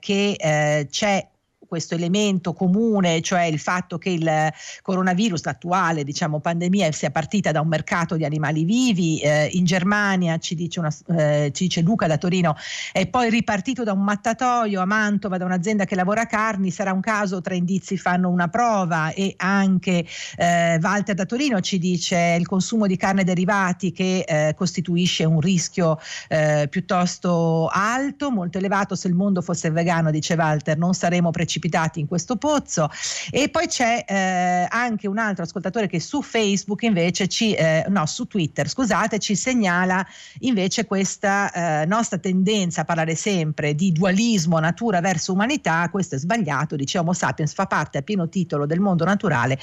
che 0.00 0.36
eh, 0.38 0.86
c'è 0.90 1.26
questo 1.68 1.94
elemento 1.94 2.54
comune, 2.54 3.20
cioè 3.20 3.42
il 3.42 3.58
fatto 3.58 3.98
che 3.98 4.08
il 4.08 4.52
coronavirus, 4.80 5.44
l'attuale 5.44 6.02
diciamo, 6.02 6.40
pandemia, 6.40 6.90
sia 6.92 7.10
partita 7.10 7.52
da 7.52 7.60
un 7.60 7.68
mercato 7.68 8.16
di 8.16 8.24
animali 8.24 8.64
vivi, 8.64 9.20
eh, 9.20 9.50
in 9.52 9.64
Germania 9.66 10.38
ci 10.38 10.54
dice, 10.54 10.80
una, 10.80 10.92
eh, 11.08 11.50
ci 11.54 11.64
dice, 11.64 11.82
Luca 11.82 12.06
da 12.06 12.16
Torino, 12.16 12.56
è 12.90 13.06
poi 13.06 13.28
ripartito 13.28 13.84
da 13.84 13.92
un 13.92 14.02
mattatoio 14.02 14.80
a 14.80 14.86
Mantova, 14.86 15.36
da 15.36 15.44
un'azienda 15.44 15.84
che 15.84 15.94
lavora 15.94 16.24
carni, 16.24 16.70
sarà 16.70 16.92
un 16.92 17.00
caso, 17.00 17.42
tre 17.42 17.56
indizi 17.56 17.98
fanno 17.98 18.30
una 18.30 18.48
prova 18.48 19.12
e 19.12 19.34
anche 19.36 20.06
eh, 20.36 20.78
Walter 20.80 21.14
da 21.14 21.26
Torino 21.26 21.60
ci 21.60 21.78
dice 21.78 22.36
il 22.38 22.46
consumo 22.46 22.86
di 22.86 22.96
carne 22.96 23.24
derivati 23.24 23.92
che 23.92 24.24
eh, 24.26 24.54
costituisce 24.56 25.24
un 25.24 25.40
rischio 25.40 25.98
eh, 26.28 26.66
piuttosto 26.70 27.68
alto, 27.70 28.30
molto 28.30 28.56
elevato, 28.56 28.94
se 28.94 29.08
il 29.08 29.14
mondo 29.14 29.42
fosse 29.42 29.70
vegano, 29.70 30.10
dice 30.10 30.32
Walter, 30.32 30.78
non 30.78 30.94
saremo 30.94 31.30
precipitati 31.30 31.56
precipitati 31.58 32.00
in 32.00 32.06
questo 32.06 32.36
pozzo. 32.36 32.88
E 33.30 33.48
poi 33.48 33.66
c'è 33.66 34.04
eh, 34.06 34.66
anche 34.68 35.06
un 35.08 35.18
altro 35.18 35.44
ascoltatore 35.44 35.88
che 35.88 36.00
su 36.00 36.22
Facebook 36.22 36.82
invece 36.82 37.28
ci, 37.28 37.52
eh, 37.52 37.84
no, 37.88 38.06
su 38.06 38.26
Twitter, 38.26 38.68
scusate, 38.68 39.18
ci 39.18 39.34
segnala 39.34 40.06
invece 40.40 40.86
questa 40.86 41.82
eh, 41.82 41.86
nostra 41.86 42.18
tendenza 42.18 42.82
a 42.82 42.84
parlare 42.84 43.14
sempre 43.14 43.74
di 43.74 43.92
dualismo 43.92 44.58
natura 44.58 45.00
verso 45.00 45.32
umanità. 45.32 45.88
Questo 45.90 46.14
è 46.14 46.18
sbagliato, 46.18 46.76
dice 46.76 46.98
Homo 46.98 47.12
sapiens 47.12 47.52
fa 47.52 47.66
parte 47.66 47.98
a 47.98 48.02
pieno 48.02 48.28
titolo 48.28 48.66
del 48.66 48.80
mondo 48.80 49.04
naturale, 49.04 49.58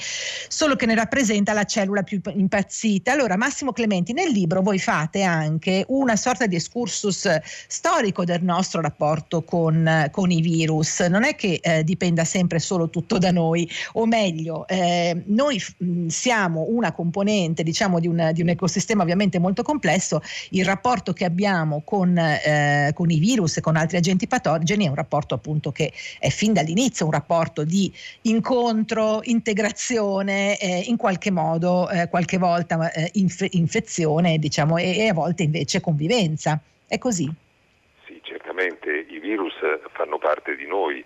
solo 0.48 0.76
che 0.76 0.86
ne 0.86 0.94
rappresenta 0.94 1.52
la 1.52 1.64
cellula 1.64 2.02
più 2.02 2.20
impazzita. 2.34 3.12
Allora, 3.12 3.36
Massimo 3.36 3.72
Clementi, 3.72 4.12
nel 4.12 4.30
libro 4.30 4.60
voi 4.62 4.78
fate 4.78 5.22
anche 5.22 5.84
una 5.88 6.16
sorta 6.16 6.46
di 6.46 6.56
excursus 6.56 7.28
storico 7.68 8.24
del 8.24 8.42
nostro 8.42 8.80
rapporto 8.80 9.42
con, 9.42 10.08
con 10.10 10.30
i 10.30 10.40
virus. 10.40 11.00
Non 11.00 11.24
è 11.24 11.34
che 11.34 11.58
eh, 11.62 11.84
dipenda 11.86 12.24
sempre 12.24 12.58
solo 12.58 12.90
tutto 12.90 13.16
da 13.16 13.30
noi, 13.30 13.66
o 13.94 14.04
meglio, 14.04 14.68
eh, 14.68 15.22
noi 15.26 15.58
mh, 15.78 16.08
siamo 16.08 16.66
una 16.68 16.92
componente 16.92 17.62
diciamo 17.62 17.98
di 17.98 18.08
un, 18.08 18.30
di 18.34 18.42
un, 18.42 18.50
ecosistema 18.50 19.02
ovviamente 19.02 19.38
molto 19.38 19.62
complesso, 19.62 20.20
il 20.50 20.64
rapporto 20.66 21.14
che 21.14 21.24
abbiamo 21.24 21.80
con, 21.84 22.18
eh, 22.18 22.90
con 22.94 23.10
i 23.10 23.18
virus 23.18 23.56
e 23.56 23.60
con 23.60 23.76
altri 23.76 23.96
agenti 23.96 24.26
patogeni 24.26 24.84
è 24.84 24.88
un 24.88 24.94
rapporto 24.94 25.34
appunto 25.34 25.72
che 25.72 25.92
è 26.18 26.28
fin 26.28 26.52
dall'inizio 26.52 27.06
un 27.06 27.12
rapporto 27.12 27.64
di 27.64 27.92
incontro, 28.22 29.20
integrazione, 29.22 30.58
eh, 30.58 30.84
in 30.86 30.96
qualche 30.96 31.30
modo, 31.30 31.88
eh, 31.88 32.08
qualche 32.08 32.38
volta 32.38 32.90
eh, 32.92 33.10
inf- 33.14 33.46
infezione 33.52 34.38
diciamo, 34.38 34.76
e, 34.76 34.98
e 34.98 35.08
a 35.08 35.14
volte 35.14 35.44
invece 35.44 35.80
convivenza. 35.80 36.60
È 36.86 36.98
così? 36.98 37.32
Sì, 38.06 38.20
certamente 38.22 39.06
i 39.08 39.18
virus 39.18 39.54
fanno 39.92 40.18
parte 40.18 40.56
di 40.56 40.66
noi 40.66 41.04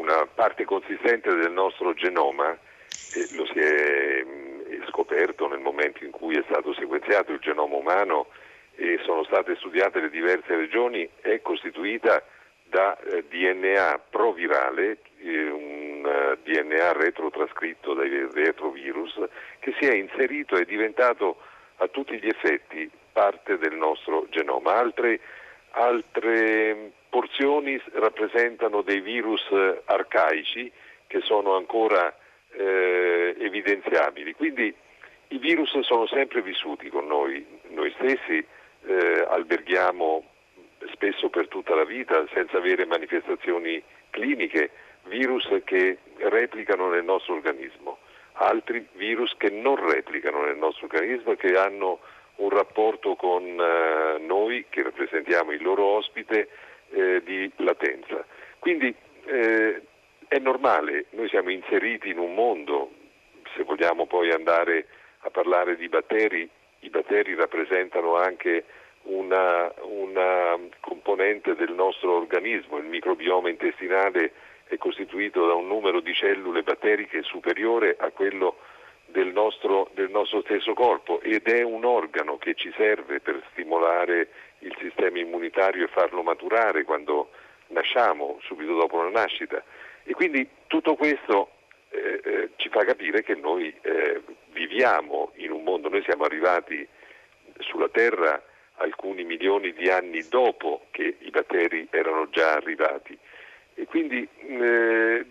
una 0.00 0.26
parte 0.26 0.64
consistente 0.64 1.34
del 1.34 1.52
nostro 1.52 1.92
genoma, 1.92 2.50
eh, 2.52 3.36
lo 3.36 3.46
si 3.46 3.58
è 3.58 4.24
mh, 4.24 4.86
scoperto 4.88 5.46
nel 5.46 5.60
momento 5.60 6.04
in 6.04 6.10
cui 6.10 6.36
è 6.36 6.44
stato 6.48 6.72
sequenziato 6.74 7.32
il 7.32 7.38
genoma 7.38 7.76
umano 7.76 8.28
e 8.74 8.98
sono 9.04 9.24
state 9.24 9.56
studiate 9.56 10.00
le 10.00 10.10
diverse 10.10 10.56
regioni, 10.56 11.08
è 11.20 11.40
costituita 11.42 12.22
da 12.64 12.98
eh, 12.98 13.24
DNA 13.28 14.00
provirale, 14.10 14.98
eh, 15.18 15.50
un 15.50 16.04
uh, 16.04 16.38
DNA 16.42 16.92
retrotrascritto 16.92 17.94
dai 17.94 18.26
retrovirus, 18.32 19.20
che 19.58 19.74
si 19.78 19.86
è 19.86 19.94
inserito 19.94 20.56
e 20.56 20.64
diventato 20.64 21.38
a 21.76 21.88
tutti 21.88 22.18
gli 22.18 22.28
effetti 22.28 22.88
parte 23.12 23.58
del 23.58 23.74
nostro 23.74 24.26
genoma. 24.30 24.74
Altre, 24.76 25.20
altre 25.72 26.92
porzioni 27.10 27.80
rappresentano 27.92 28.82
dei 28.82 29.00
virus 29.00 29.44
eh, 29.50 29.82
arcaici 29.84 30.72
che 31.06 31.20
sono 31.20 31.56
ancora 31.56 32.16
eh, 32.52 33.36
evidenziabili. 33.38 34.32
Quindi 34.34 34.74
i 35.28 35.38
virus 35.38 35.78
sono 35.80 36.06
sempre 36.06 36.40
vissuti 36.40 36.88
con 36.88 37.06
noi, 37.06 37.44
noi 37.68 37.92
stessi 37.98 38.44
eh, 38.86 39.26
alberghiamo 39.28 40.24
spesso 40.92 41.28
per 41.28 41.48
tutta 41.48 41.74
la 41.74 41.84
vita 41.84 42.24
senza 42.32 42.56
avere 42.56 42.86
manifestazioni 42.86 43.82
cliniche, 44.10 44.70
virus 45.04 45.48
che 45.64 45.98
replicano 46.16 46.88
nel 46.88 47.04
nostro 47.04 47.34
organismo, 47.34 47.98
altri 48.34 48.86
virus 48.94 49.34
che 49.36 49.50
non 49.50 49.76
replicano 49.76 50.44
nel 50.44 50.56
nostro 50.56 50.86
organismo 50.86 51.32
e 51.32 51.36
che 51.36 51.56
hanno 51.56 52.00
un 52.36 52.48
rapporto 52.48 53.14
con 53.16 53.44
eh, 53.44 54.18
noi 54.18 54.66
che 54.68 54.82
rappresentiamo 54.82 55.52
il 55.52 55.62
loro 55.62 55.84
ospite 55.84 56.48
eh, 56.90 57.22
di 57.24 57.50
latenza. 57.56 58.24
Quindi 58.58 58.94
eh, 59.24 59.82
è 60.28 60.38
normale, 60.38 61.06
noi 61.10 61.28
siamo 61.28 61.50
inseriti 61.50 62.10
in 62.10 62.18
un 62.18 62.34
mondo, 62.34 62.92
se 63.54 63.64
vogliamo 63.64 64.06
poi 64.06 64.30
andare 64.30 64.86
a 65.20 65.30
parlare 65.30 65.76
di 65.76 65.88
batteri, 65.88 66.48
i 66.80 66.90
batteri 66.90 67.34
rappresentano 67.34 68.16
anche 68.16 68.64
una, 69.02 69.72
una 69.82 70.58
componente 70.80 71.54
del 71.54 71.72
nostro 71.72 72.16
organismo, 72.16 72.78
il 72.78 72.84
microbioma 72.84 73.48
intestinale 73.48 74.32
è 74.64 74.76
costituito 74.76 75.46
da 75.46 75.54
un 75.54 75.66
numero 75.66 76.00
di 76.00 76.14
cellule 76.14 76.62
batteriche 76.62 77.22
superiore 77.22 77.96
a 77.98 78.10
quello 78.10 78.58
del 79.06 79.32
nostro, 79.32 79.90
del 79.94 80.10
nostro, 80.10 80.42
stesso 80.42 80.74
corpo 80.74 81.20
ed 81.20 81.48
è 81.48 81.62
un 81.62 81.84
organo 81.84 82.38
che 82.38 82.54
ci 82.54 82.72
serve 82.76 83.20
per 83.20 83.42
stimolare 83.50 84.28
il 84.60 84.74
sistema 84.78 85.18
immunitario 85.18 85.84
e 85.84 85.88
farlo 85.88 86.22
maturare 86.22 86.84
quando 86.84 87.30
nasciamo, 87.68 88.38
subito 88.42 88.74
dopo 88.74 89.02
la 89.02 89.10
nascita. 89.10 89.62
E 90.04 90.12
quindi 90.14 90.48
tutto 90.66 90.94
questo 90.94 91.50
eh, 91.90 92.20
eh, 92.24 92.50
ci 92.56 92.68
fa 92.68 92.84
capire 92.84 93.22
che 93.22 93.34
noi 93.34 93.74
eh, 93.82 94.22
viviamo 94.52 95.32
in 95.36 95.50
un 95.52 95.62
mondo, 95.62 95.88
noi 95.88 96.02
siamo 96.02 96.24
arrivati 96.24 96.86
sulla 97.58 97.88
Terra 97.88 98.42
alcuni 98.76 99.24
milioni 99.24 99.72
di 99.72 99.90
anni 99.90 100.26
dopo 100.28 100.86
che 100.90 101.16
i 101.18 101.30
batteri 101.30 101.86
erano 101.90 102.28
già 102.30 102.54
arrivati. 102.54 103.16
E 103.74 103.84
quindi 103.84 104.26
eh, 104.38 105.24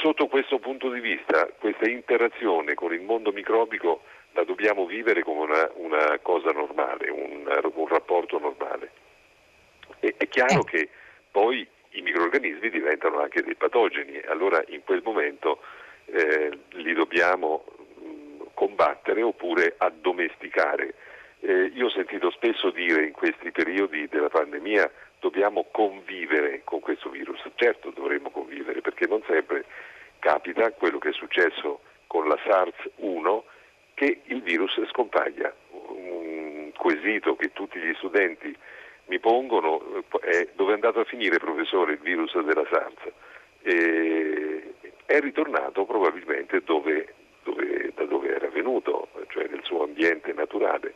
sotto 0.00 0.26
questo 0.26 0.58
punto 0.58 0.90
di 0.90 1.00
vista 1.00 1.48
questa 1.58 1.88
interazione 1.88 2.74
con 2.74 2.92
il 2.92 3.02
mondo 3.02 3.32
microbico 3.32 4.02
la 4.32 4.44
dobbiamo 4.44 4.86
vivere 4.86 5.22
come 5.22 5.40
una, 5.40 5.70
una 5.74 6.18
cosa 6.22 6.50
normale, 6.50 7.10
un, 7.10 7.70
un, 7.74 7.88
rapporto 7.88 8.38
normale. 8.38 8.90
E, 10.00 10.14
è 10.16 10.28
chiaro 10.28 10.60
eh. 10.60 10.64
che 10.64 10.88
poi 11.30 11.66
i 11.90 12.02
microorganismi 12.02 12.70
diventano 12.70 13.20
anche 13.20 13.42
dei 13.42 13.56
patogeni, 13.56 14.20
allora 14.26 14.62
in 14.68 14.82
quel 14.84 15.02
momento 15.02 15.60
eh, 16.06 16.58
li 16.70 16.92
dobbiamo 16.94 17.64
combattere 18.54 19.22
oppure 19.22 19.74
addomesticare. 19.78 20.94
Eh, 21.40 21.72
io 21.74 21.86
ho 21.86 21.90
sentito 21.90 22.30
spesso 22.30 22.70
dire 22.70 23.04
in 23.04 23.12
questi 23.12 23.50
periodi 23.50 24.06
della 24.08 24.28
pandemia 24.28 24.90
dobbiamo 25.18 25.66
convivere 25.70 26.62
con 26.64 26.80
questo 26.80 27.08
virus. 27.08 27.40
Certo 27.54 27.90
dovremmo 27.90 28.30
convivere 28.30 28.80
perché 28.80 29.06
non 29.06 29.22
sempre 29.26 29.64
capita 30.18 30.70
quello 30.72 30.98
che 30.98 31.08
è 31.08 31.12
successo 31.12 31.80
con 32.06 32.28
la 32.28 32.38
SARS-1 32.44 33.42
che 34.00 34.22
il 34.24 34.40
virus 34.40 34.82
scompaia. 34.88 35.54
Un 35.72 36.72
quesito 36.74 37.36
che 37.36 37.52
tutti 37.52 37.78
gli 37.78 37.92
studenti 37.96 38.56
mi 39.08 39.18
pongono 39.18 40.02
eh, 40.22 40.38
è 40.38 40.48
dove 40.54 40.70
è 40.70 40.74
andato 40.74 41.00
a 41.00 41.04
finire 41.04 41.36
professore 41.36 41.92
il 41.92 41.98
virus 41.98 42.32
della 42.40 42.66
SARS? 42.70 43.12
E 43.60 44.74
è 45.04 45.20
ritornato 45.20 45.84
probabilmente 45.84 46.62
dove, 46.64 47.12
dove, 47.42 47.92
da 47.94 48.04
dove 48.04 48.34
era 48.34 48.48
venuto, 48.48 49.08
cioè 49.28 49.46
nel 49.48 49.64
suo 49.64 49.82
ambiente 49.82 50.32
naturale. 50.32 50.94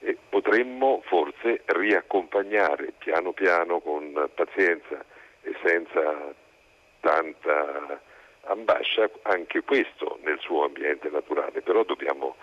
E 0.00 0.18
potremmo 0.28 1.00
forse 1.06 1.62
riaccompagnare 1.64 2.92
piano 2.98 3.32
piano 3.32 3.80
con 3.80 4.28
pazienza 4.34 5.02
e 5.40 5.54
senza 5.64 6.34
tanta 7.00 7.98
ambascia 8.52 9.10
anche 9.22 9.62
questo 9.62 10.18
nel 10.22 10.38
suo 10.40 10.64
ambiente 10.64 11.08
naturale, 11.10 11.60
però 11.62 11.84
dobbiamo 11.84 12.36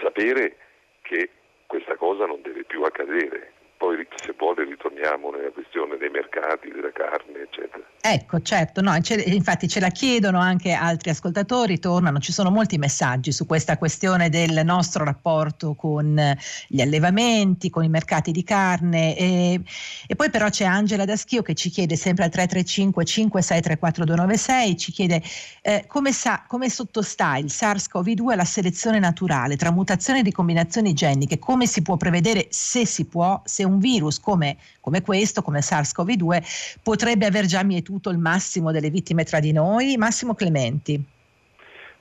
sapere 0.00 0.56
che 1.02 1.30
questa 1.66 1.96
cosa 1.96 2.26
non 2.26 2.40
deve 2.42 2.64
più 2.64 2.82
accadere 2.82 3.52
poi 3.80 4.06
se 4.16 4.34
vuole 4.36 4.64
ritorniamo 4.64 5.30
nella 5.30 5.48
questione 5.52 5.96
dei 5.96 6.10
mercati, 6.10 6.70
della 6.70 6.92
carne, 6.92 7.40
eccetera. 7.40 7.82
Ecco, 8.02 8.40
certo, 8.40 8.80
no, 8.80 8.94
infatti 8.94 9.68
ce 9.68 9.80
la 9.80 9.88
chiedono 9.88 10.38
anche 10.38 10.72
altri 10.72 11.10
ascoltatori, 11.10 11.78
tornano, 11.78 12.18
ci 12.18 12.32
sono 12.32 12.50
molti 12.50 12.76
messaggi 12.76 13.30
su 13.30 13.46
questa 13.46 13.78
questione 13.78 14.28
del 14.28 14.62
nostro 14.64 15.04
rapporto 15.04 15.74
con 15.74 16.18
gli 16.66 16.80
allevamenti, 16.80 17.68
con 17.68 17.84
i 17.84 17.88
mercati 17.88 18.32
di 18.32 18.42
carne 18.42 19.16
e, 19.16 19.60
e 20.06 20.16
poi 20.16 20.30
però 20.30 20.48
c'è 20.48 20.64
Angela 20.64 21.04
Daschio 21.04 21.42
che 21.42 21.54
ci 21.54 21.68
chiede 21.68 21.96
sempre 21.96 22.24
al 22.24 22.30
335 22.30 23.04
5634 23.04 24.04
296, 24.04 24.76
ci 24.78 24.92
chiede 24.92 25.22
eh, 25.62 25.84
come, 25.86 26.12
sa, 26.12 26.44
come 26.46 26.70
sottostà 26.70 27.36
il 27.36 27.46
SARS-CoV-2 27.46 28.30
alla 28.30 28.44
selezione 28.44 28.98
naturale 28.98 29.56
tra 29.56 29.70
mutazioni 29.70 30.20
e 30.20 30.22
ricombinazioni 30.22 30.94
geniche, 30.94 31.38
come 31.38 31.66
si 31.66 31.82
può 31.82 31.98
prevedere 31.98 32.46
se 32.48 32.86
si 32.86 33.04
può, 33.06 33.42
se 33.44 33.62
un 33.64 33.69
virus 33.78 34.20
come, 34.20 34.56
come 34.80 35.02
questo, 35.02 35.42
come 35.42 35.60
SARS-CoV-2, 35.60 36.80
potrebbe 36.82 37.26
aver 37.26 37.46
già 37.46 37.62
mietuto 37.62 38.10
il 38.10 38.18
massimo 38.18 38.72
delle 38.72 38.90
vittime 38.90 39.24
tra 39.24 39.40
di 39.40 39.52
noi? 39.52 39.96
Massimo 39.96 40.34
Clementi. 40.34 41.02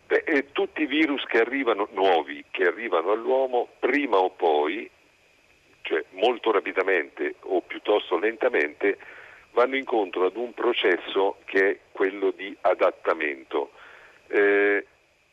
Beh, 0.08 0.24
eh, 0.26 0.52
tutti 0.52 0.82
i 0.82 0.88
virus 0.88 1.24
che 1.26 1.38
arrivano, 1.38 1.88
nuovi, 1.94 2.44
che 2.50 2.64
arrivano 2.64 3.12
all'uomo, 3.12 3.68
prima 3.78 4.18
o 4.18 4.32
poi, 4.32 4.90
cioè 5.84 6.04
molto 6.14 6.52
rapidamente 6.52 7.36
o 7.42 7.62
piuttosto 7.62 8.18
lentamente, 8.18 8.98
vanno 9.52 9.76
incontro 9.76 10.26
ad 10.26 10.36
un 10.36 10.54
processo 10.54 11.38
che 11.46 11.70
è 11.70 11.80
quello 11.92 12.32
di 12.32 12.56
adattamento. 12.62 13.72
Eh, 14.28 14.86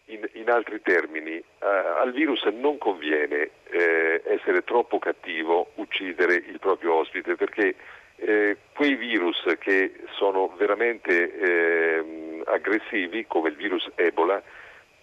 in, 0.07 0.29
in, 0.35 0.51
altri 0.51 0.81
termini, 0.83 1.33
eh, 1.33 1.45
al 1.61 2.13
virus 2.13 2.43
non 2.45 2.79
conviene 2.79 3.51
eh, 3.71 4.23
essere 4.25 4.63
troppo 4.63 4.99
cattivo, 4.99 5.73
uccidere 5.77 6.35
il 6.35 6.59
proprio 6.61 6.95
ospite, 6.95 7.35
perché 7.35 7.75
eh, 8.17 8.57
quei 8.73 8.95
virus 8.95 9.43
che 9.59 9.93
sono 10.13 10.55
veramente 10.57 11.99
ehm, 11.99 12.43
aggressivi, 12.47 13.27
come 13.27 13.51
il 13.51 13.57
virus 13.57 13.89
Ebola, 13.95 14.43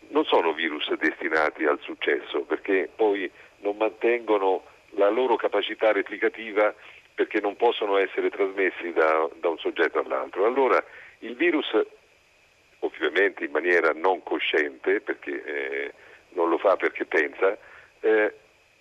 non 0.10 0.26
sono 0.26 0.54
virus 0.54 0.92
destinati 0.96 1.66
al 1.66 1.80
successo, 1.82 2.42
perché 2.42 2.90
poi 2.96 3.30
non 3.60 3.78
mantengono 3.78 4.64
la 4.96 5.10
loro 5.10 5.36
capacità 5.36 5.92
replicativa 5.92 6.74
perché 7.16 7.40
non 7.40 7.56
possono 7.56 7.98
essere 7.98 8.30
trasmessi 8.30 8.92
da, 8.92 9.30
da 9.40 9.50
un 9.50 9.58
soggetto 9.58 10.00
all'altro. 10.00 10.46
Allora 10.46 10.84
il 11.20 11.36
virus 11.36 11.68
ovviamente 12.84 13.44
in 13.44 13.52
maniera 13.52 13.92
non 13.94 14.24
cosciente, 14.24 15.02
perché 15.02 15.44
eh, 15.44 15.94
non 16.30 16.50
lo 16.50 16.58
fa 16.58 16.76
perché 16.76 17.06
pensa, 17.06 17.58
eh, 18.02 18.34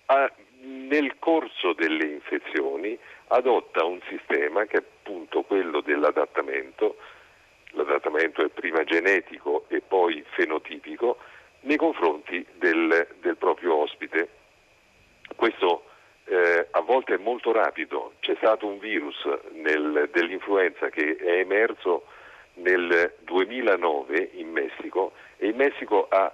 ha, 0.05 0.31
nel 0.61 1.15
corso 1.19 1.73
delle 1.73 2.05
infezioni 2.05 2.97
adotta 3.27 3.83
un 3.83 3.99
sistema 4.07 4.65
che 4.65 4.77
è 4.77 4.83
appunto 5.03 5.41
quello 5.43 5.81
dell'adattamento, 5.81 6.97
l'adattamento 7.71 8.43
è 8.43 8.49
prima 8.49 8.83
genetico 8.83 9.65
e 9.67 9.81
poi 9.81 10.23
fenotipico, 10.31 11.17
nei 11.61 11.77
confronti 11.77 12.45
del, 12.55 13.07
del 13.21 13.37
proprio 13.37 13.75
ospite. 13.75 14.29
Questo 15.35 15.85
eh, 16.25 16.67
a 16.71 16.81
volte 16.81 17.15
è 17.15 17.17
molto 17.17 17.51
rapido, 17.51 18.13
c'è 18.19 18.35
stato 18.35 18.67
un 18.67 18.79
virus 18.79 19.27
nel, 19.53 20.09
dell'influenza 20.11 20.89
che 20.89 21.15
è 21.15 21.39
emerso 21.39 22.05
nel 22.55 23.15
2009 23.23 24.31
in 24.33 24.51
Messico 24.51 25.13
e 25.37 25.47
il 25.47 25.55
Messico 25.55 26.07
ha 26.09 26.31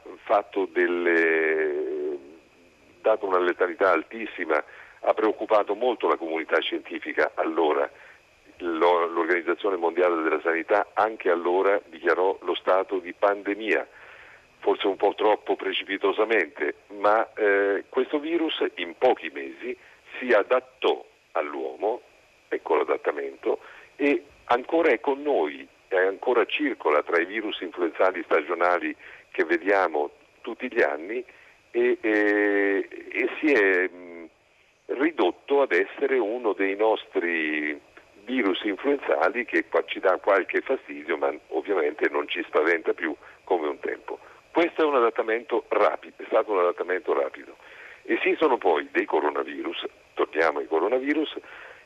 delle, 0.72 2.18
dato 3.02 3.26
una 3.26 3.40
letalità 3.40 3.92
altissima, 3.92 4.64
ha 5.02 5.14
preoccupato 5.14 5.76
molto 5.76 6.08
la 6.08 6.18
comunità 6.18 6.60
scientifica 6.60 7.32
allora. 7.36 7.90
L'Organizzazione 8.58 9.78
Mondiale 9.78 10.22
della 10.22 10.42
Sanità 10.42 10.90
anche 10.94 11.30
allora 11.30 11.82
dichiarò 11.86 12.38
lo 12.42 12.56
stato 12.56 13.00
di 13.00 13.14
pandemia, 13.14 13.88
forse 14.60 14.88
un 14.88 14.98
po' 14.98 15.14
troppo 15.16 15.56
precipitosamente, 15.56 16.76
ma 16.98 17.26
eh, 17.34 17.86
questo 17.88 18.20
virus 18.20 18.64
in 18.76 18.96
pochi 18.98 19.30
mesi 19.34 19.76
si 20.20 20.34
adattò 20.34 21.06
all'uomo, 21.32 22.02
ecco 22.50 22.76
l'adattamento, 22.76 23.60
e 23.96 24.26
ancora 24.46 24.90
è 24.90 25.00
con 25.00 25.22
noi 25.22 25.66
ancora 25.98 26.46
circola 26.46 27.02
tra 27.04 27.20
i 27.20 27.26
virus 27.26 27.60
influenzali 27.62 28.22
stagionali 28.24 28.96
che 29.32 29.44
vediamo 29.44 30.12
tutti 30.42 30.72
gli 30.72 30.82
anni 30.82 31.24
e, 31.72 31.98
e, 32.02 32.88
e 33.12 33.30
si 33.40 33.52
è 33.52 33.90
ridotto 34.86 35.62
ad 35.62 35.72
essere 35.72 36.18
uno 36.18 36.54
dei 36.54 36.76
nostri 36.76 37.80
virus 38.26 38.62
influenzali 38.64 39.46
che 39.46 39.66
ci 39.86 40.00
dà 40.00 40.18
qualche 40.18 40.62
fastidio 40.62 41.18
ma 41.18 41.34
ovviamente 41.50 42.10
non 42.10 42.28
ci 42.28 42.44
spaventa 42.48 42.94
più 42.94 43.16
come 43.44 43.68
un 43.68 43.80
tempo. 43.80 44.20
Questo 44.52 44.82
è 44.82 44.86
un 44.86 44.96
adattamento 44.96 45.66
rapido, 45.70 46.16
è 46.18 46.26
stato 46.28 46.52
un 46.52 46.60
adattamento 46.60 47.14
rapido. 47.14 47.56
Esistono 48.04 48.58
poi 48.58 48.88
dei 48.92 49.06
coronavirus, 49.06 49.86
torniamo 50.16 50.60
ai 50.60 50.68
coronavirus, 50.68 51.38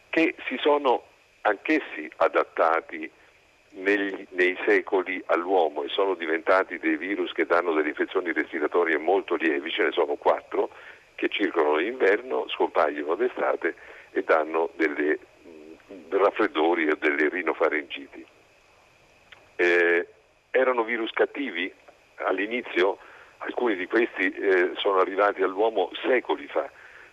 che 0.09 0.35
si 0.47 0.57
sono 0.59 1.03
anch'essi 1.41 2.09
adattati 2.17 3.09
negli, 3.73 4.25
nei 4.31 4.57
secoli 4.65 5.21
all'uomo 5.27 5.83
e 5.83 5.89
sono 5.89 6.13
diventati 6.13 6.77
dei 6.77 6.97
virus 6.97 7.31
che 7.31 7.45
danno 7.45 7.73
delle 7.73 7.89
infezioni 7.89 8.31
respiratorie 8.31 8.97
molto 8.97 9.35
lievi, 9.35 9.71
ce 9.71 9.83
ne 9.83 9.91
sono 9.91 10.15
quattro 10.15 10.69
che 11.15 11.29
circolano 11.29 11.77
d'inverno, 11.77 12.47
scompaiono 12.49 13.15
d'estate 13.15 13.75
e 14.11 14.23
danno 14.23 14.69
delle 14.75 15.19
mh, 15.43 16.17
raffreddori 16.17 16.89
o 16.89 16.95
delle 16.95 17.29
rinofarengiti. 17.29 18.25
Eh, 19.55 20.07
erano 20.51 20.83
virus 20.83 21.11
cattivi 21.11 21.71
all'inizio? 22.15 22.97
Alcuni 23.39 23.75
di 23.75 23.87
questi 23.87 24.31
eh, 24.31 24.71
sono 24.75 24.99
arrivati 24.99 25.41
all'uomo 25.41 25.89
secoli 26.05 26.47
fa. 26.47 26.69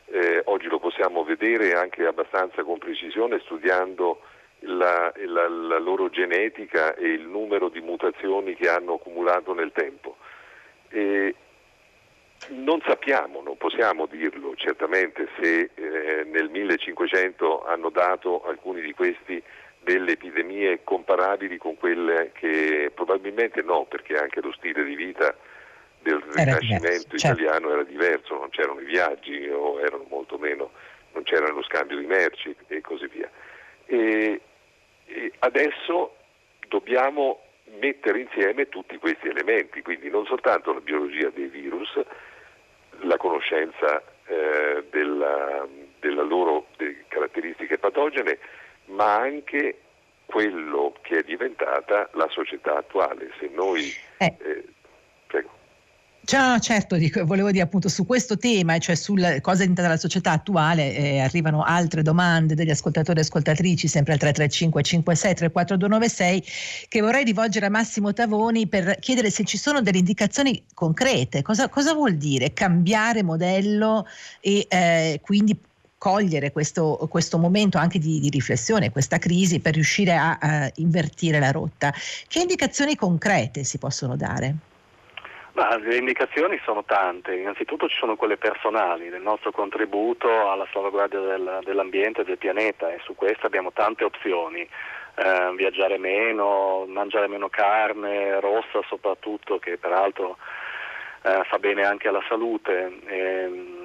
Eh, 0.07 0.43
oggi 0.45 0.69
lo 0.69 0.79
possiamo 0.79 1.25
vedere 1.25 1.73
anche 1.73 2.07
abbastanza 2.07 2.63
con 2.63 2.79
precisione 2.79 3.41
studiando 3.41 4.21
la, 4.61 5.13
la, 5.27 5.49
la, 5.49 5.79
loro 5.79 6.11
genetica 6.11 6.95
e 6.95 7.09
il 7.09 7.27
numero 7.27 7.69
di 7.69 7.81
mutazioni 7.81 8.55
che 8.55 8.69
hanno 8.69 8.95
accumulato 8.95 9.55
nel 9.55 9.73
tempo. 9.73 10.17
E 10.89 11.35
non 12.49 12.81
sappiamo, 12.85 13.43
non 13.43 13.57
possiamo 13.57 14.07
dirlo 14.07 14.55
certamente 14.57 15.29
se 15.41 15.71
eh, 15.75 16.25
nel 16.25 16.49
1500 16.49 17.65
hanno 17.65 17.91
dato 17.91 18.45
alcuni 18.45 18.81
di 18.81 18.93
questi 18.93 19.43
delle 19.83 20.13
epidemie 20.13 20.81
comparabili 20.85 21.57
con 21.57 21.77
quelle 21.77 22.33
che 22.33 22.91
probabilmente 22.95 23.63
no, 23.63 23.87
perché 23.89 24.17
anche 24.17 24.41
lo 24.41 24.53
stile 24.53 24.85
di 24.85 24.95
vita 24.95 25.35
del 26.03 26.23
Rinascimento 26.33 27.17
certo. 27.17 27.41
italiano 27.41 27.69
certo. 27.69 27.73
era 27.73 27.83
diverso, 27.85 28.39
non 28.39 28.49
c'erano 28.51 28.81
i 28.81 28.85
viaggi 28.85 29.49
o 29.49 29.81
erano 29.81 30.07
molto 30.09 30.39
meno, 30.39 30.71
non 31.13 31.23
c'era 31.23 31.49
lo 31.51 31.63
scambio 31.63 31.99
di 31.99 32.07
merci 32.07 32.55
e 32.69 32.81
così 32.81 33.07
via. 33.07 33.31
E, 33.87 34.41
adesso 35.41 36.17
dobbiamo 36.69 37.43
mettere 37.79 38.21
insieme 38.21 38.69
tutti 38.69 38.97
questi 38.99 39.29
elementi, 39.29 39.83
quindi 39.83 40.11
non 40.11 40.25
soltanto 40.27 40.73
la 40.73 40.81
biologia 40.81 41.31
dei 41.31 41.47
virus, 41.47 42.01
la 43.01 43.17
conoscenza 43.17 44.03
eh, 44.27 44.85
della, 44.91 45.67
della 46.01 46.23
loro 46.23 46.67
delle 46.77 47.05
caratteristiche 47.09 47.79
patogene, 47.79 48.39
ma 48.87 49.17
anche 49.17 49.79
quello 50.27 50.95
che 51.03 51.19
è 51.19 51.23
diventata 51.23 52.09
la 52.13 52.29
società 52.29 52.77
attuale. 52.77 53.31
Se 53.39 53.49
noi, 53.53 53.93
eh. 54.19 54.65
Cioè, 56.31 56.61
certo, 56.61 56.95
dico, 56.95 57.27
volevo 57.27 57.51
dire 57.51 57.65
appunto 57.65 57.89
su 57.89 58.07
questo 58.07 58.39
tema, 58.39 58.79
cioè 58.79 58.95
sul 58.95 59.39
cosa 59.41 59.57
è 59.57 59.61
diventata 59.63 59.89
la 59.89 59.97
società 59.97 60.31
attuale, 60.31 60.95
eh, 60.95 61.19
arrivano 61.19 61.65
altre 61.65 62.03
domande 62.03 62.55
degli 62.55 62.71
ascoltatori 62.71 63.19
e 63.19 63.23
ascoltatrici, 63.23 63.89
sempre 63.89 64.13
al 64.13 64.21
335 64.21 64.81
56 64.81 65.35
34296, 65.35 66.45
che 66.87 67.01
vorrei 67.01 67.25
rivolgere 67.25 67.67
a 67.67 67.69
Massimo 67.69 68.13
Tavoni 68.13 68.69
per 68.69 69.01
chiedere 69.01 69.29
se 69.29 69.43
ci 69.43 69.59
sono 69.59 69.83
delle 69.83 69.99
indicazioni 69.99 70.63
concrete. 70.73 71.43
Cosa, 71.43 71.69
cosa 71.69 71.95
vuol 71.95 72.15
dire 72.15 72.53
cambiare 72.53 73.25
modello 73.25 74.07
e 74.39 74.67
eh, 74.69 75.19
quindi 75.25 75.59
cogliere 75.99 76.53
questo, 76.53 77.09
questo, 77.11 77.39
momento 77.39 77.77
anche 77.77 77.99
di, 77.99 78.21
di, 78.21 78.29
riflessione, 78.29 78.93
questa 78.93 79.19
crisi, 79.19 79.59
per 79.59 79.75
riuscire 79.75 80.15
a, 80.15 80.39
a 80.41 80.71
invertire 80.77 81.41
la 81.41 81.51
rotta. 81.51 81.93
Che 82.29 82.39
indicazioni 82.39 82.95
concrete 82.95 83.65
si 83.65 83.79
possono 83.79 84.15
dare? 84.15 84.69
Ma 85.53 85.77
le 85.77 85.97
indicazioni 85.97 86.61
sono 86.65 86.85
tante, 86.85 87.35
innanzitutto 87.35 87.89
ci 87.89 87.97
sono 87.97 88.15
quelle 88.15 88.37
personali, 88.37 89.09
del 89.09 89.23
nostro 89.23 89.51
contributo 89.51 90.49
alla 90.49 90.67
salvaguardia 90.73 91.19
del, 91.19 91.59
dell'ambiente 91.65 92.21
e 92.21 92.25
del 92.25 92.39
pianeta 92.39 92.93
e 92.93 93.01
su 93.03 93.15
questo 93.15 93.47
abbiamo 93.47 93.73
tante 93.73 94.05
opzioni. 94.05 94.69
Eh, 95.17 95.53
viaggiare 95.57 95.99
meno, 95.99 96.85
mangiare 96.87 97.27
meno 97.27 97.49
carne 97.49 98.39
rossa 98.41 98.81
soprattutto, 98.89 99.59
che 99.59 99.77
peraltro 99.77 100.39
eh, 101.23 101.43
fa 101.45 101.59
bene 101.59 101.85
anche 101.85 102.09
alla 102.09 102.23
salute. 102.29 102.93
Eh, 103.07 103.79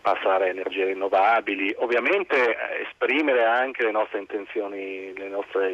passare 0.00 0.44
a 0.44 0.48
energie 0.48 0.84
rinnovabili, 0.84 1.74
ovviamente 1.78 2.36
eh, 2.36 2.82
esprimere 2.82 3.44
anche 3.44 3.82
le 3.84 3.90
nostre 3.90 4.20
intenzioni, 4.20 5.12
le 5.14 5.28
nostre 5.28 5.70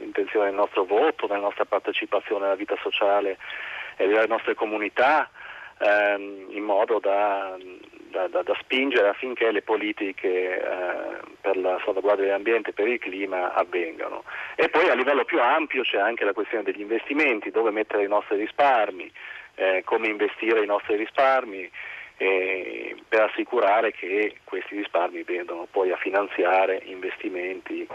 intenzioni 0.00 0.46
nel 0.46 0.54
nostro 0.54 0.84
voto, 0.84 1.26
nella 1.26 1.42
nostra 1.42 1.64
partecipazione 1.64 2.46
alla 2.46 2.54
vita 2.54 2.76
sociale 2.82 3.38
e 3.98 4.06
delle 4.06 4.26
nostre 4.26 4.54
comunità 4.54 5.28
ehm, 5.78 6.46
in 6.50 6.62
modo 6.62 6.98
da, 6.98 7.56
da, 8.10 8.28
da, 8.28 8.42
da, 8.42 8.56
spingere 8.60 9.08
affinché 9.08 9.50
le 9.50 9.62
politiche 9.62 10.58
eh, 10.58 11.20
per 11.40 11.56
la 11.56 11.80
salvaguardia 11.84 12.24
dell'ambiente 12.24 12.70
e 12.70 12.72
per 12.72 12.88
il 12.88 12.98
clima 12.98 13.52
avvengano. 13.54 14.24
E 14.54 14.68
poi 14.68 14.88
a 14.88 14.94
livello 14.94 15.24
più 15.24 15.40
ampio 15.40 15.82
c'è 15.82 15.98
anche 15.98 16.24
la 16.24 16.32
questione 16.32 16.64
degli 16.64 16.80
investimenti, 16.80 17.50
dove 17.50 17.70
mettere 17.70 18.04
i 18.04 18.08
nostri 18.08 18.36
risparmi, 18.36 19.10
eh, 19.56 19.82
come 19.84 20.08
investire 20.08 20.62
i 20.62 20.66
nostri 20.66 20.96
risparmi 20.96 21.70
eh, 22.16 22.96
per 23.08 23.22
assicurare 23.22 23.92
che 23.92 24.36
questi 24.44 24.76
risparmi 24.76 25.22
vengono 25.22 25.66
poi 25.70 25.90
a 25.92 25.96
finanziare 25.96 26.80
investimenti 26.84 27.86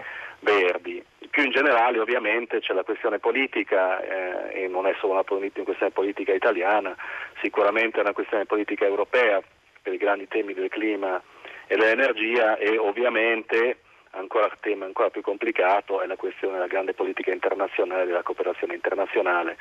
verdi. 0.44 1.04
Più 1.30 1.44
in 1.44 1.52
generale 1.52 2.00
ovviamente 2.00 2.60
c'è 2.60 2.74
la 2.74 2.84
questione 2.84 3.18
politica 3.18 4.00
eh, 4.02 4.64
e 4.64 4.68
non 4.68 4.86
è 4.86 4.94
solo 5.00 5.14
una, 5.14 5.24
questione 5.24 5.92
politica 5.92 6.32
italiana, 6.32 6.96
sicuramente 7.42 7.98
è 7.98 8.02
una 8.02 8.14
questione 8.14 8.46
politica 8.46 8.86
europea 8.86 9.42
per 9.82 9.94
i 9.94 9.98
grandi 9.98 10.28
temi 10.28 10.54
del 10.54 10.70
clima 10.70 11.22
e 11.66 11.76
dell'energia 11.76 12.58
e 12.58 12.78
ovviamente 12.78 13.78
ancora 14.12 14.56
tema 14.60 14.86
ancora 14.86 15.10
più 15.10 15.22
complicato 15.22 16.02
è 16.02 16.06
la 16.06 16.16
questione 16.16 16.54
della 16.54 16.68
grande 16.68 16.94
politica 16.94 17.32
internazionale, 17.32 18.06
della 18.06 18.22
cooperazione 18.22 18.76
internazionale, 18.76 19.58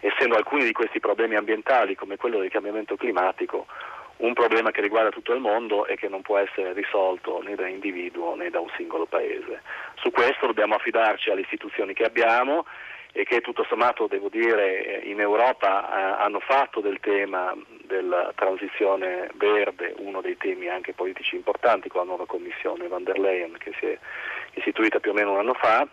essendo 0.00 0.36
alcuni 0.36 0.64
di 0.64 0.72
questi 0.72 1.00
problemi 1.00 1.36
ambientali 1.36 1.94
come 1.94 2.16
quello 2.16 2.38
del 2.38 2.50
cambiamento 2.50 2.96
climatico 2.96 3.66
un 4.18 4.32
problema 4.32 4.70
che 4.70 4.80
riguarda 4.80 5.10
tutto 5.10 5.32
il 5.32 5.40
mondo 5.40 5.86
e 5.86 5.96
che 5.96 6.08
non 6.08 6.22
può 6.22 6.38
essere 6.38 6.72
risolto 6.72 7.42
né 7.42 7.54
da 7.54 7.66
individuo 7.66 8.34
né 8.34 8.50
da 8.50 8.60
un 8.60 8.70
singolo 8.76 9.06
paese. 9.06 9.62
Su 9.94 10.10
questo 10.10 10.46
dobbiamo 10.46 10.74
affidarci 10.74 11.30
alle 11.30 11.40
istituzioni 11.40 11.94
che 11.94 12.04
abbiamo 12.04 12.64
e 13.16 13.24
che 13.24 13.40
tutto 13.40 13.64
sommato, 13.68 14.08
devo 14.08 14.28
dire, 14.28 15.00
in 15.04 15.20
Europa 15.20 15.86
eh, 15.86 16.22
hanno 16.24 16.40
fatto 16.40 16.80
del 16.80 16.98
tema 16.98 17.54
della 17.84 18.32
transizione 18.34 19.30
verde 19.34 19.94
uno 19.98 20.20
dei 20.20 20.36
temi 20.36 20.68
anche 20.68 20.94
politici 20.94 21.36
importanti 21.36 21.88
con 21.88 22.00
la 22.00 22.06
nuova 22.06 22.26
commissione 22.26 22.88
van 22.88 23.04
der 23.04 23.18
Leyen 23.18 23.56
che 23.58 23.72
si 23.78 23.86
è 23.86 23.98
istituita 24.54 24.98
più 24.98 25.12
o 25.12 25.14
meno 25.14 25.32
un 25.32 25.38
anno 25.38 25.54
fa 25.54 25.86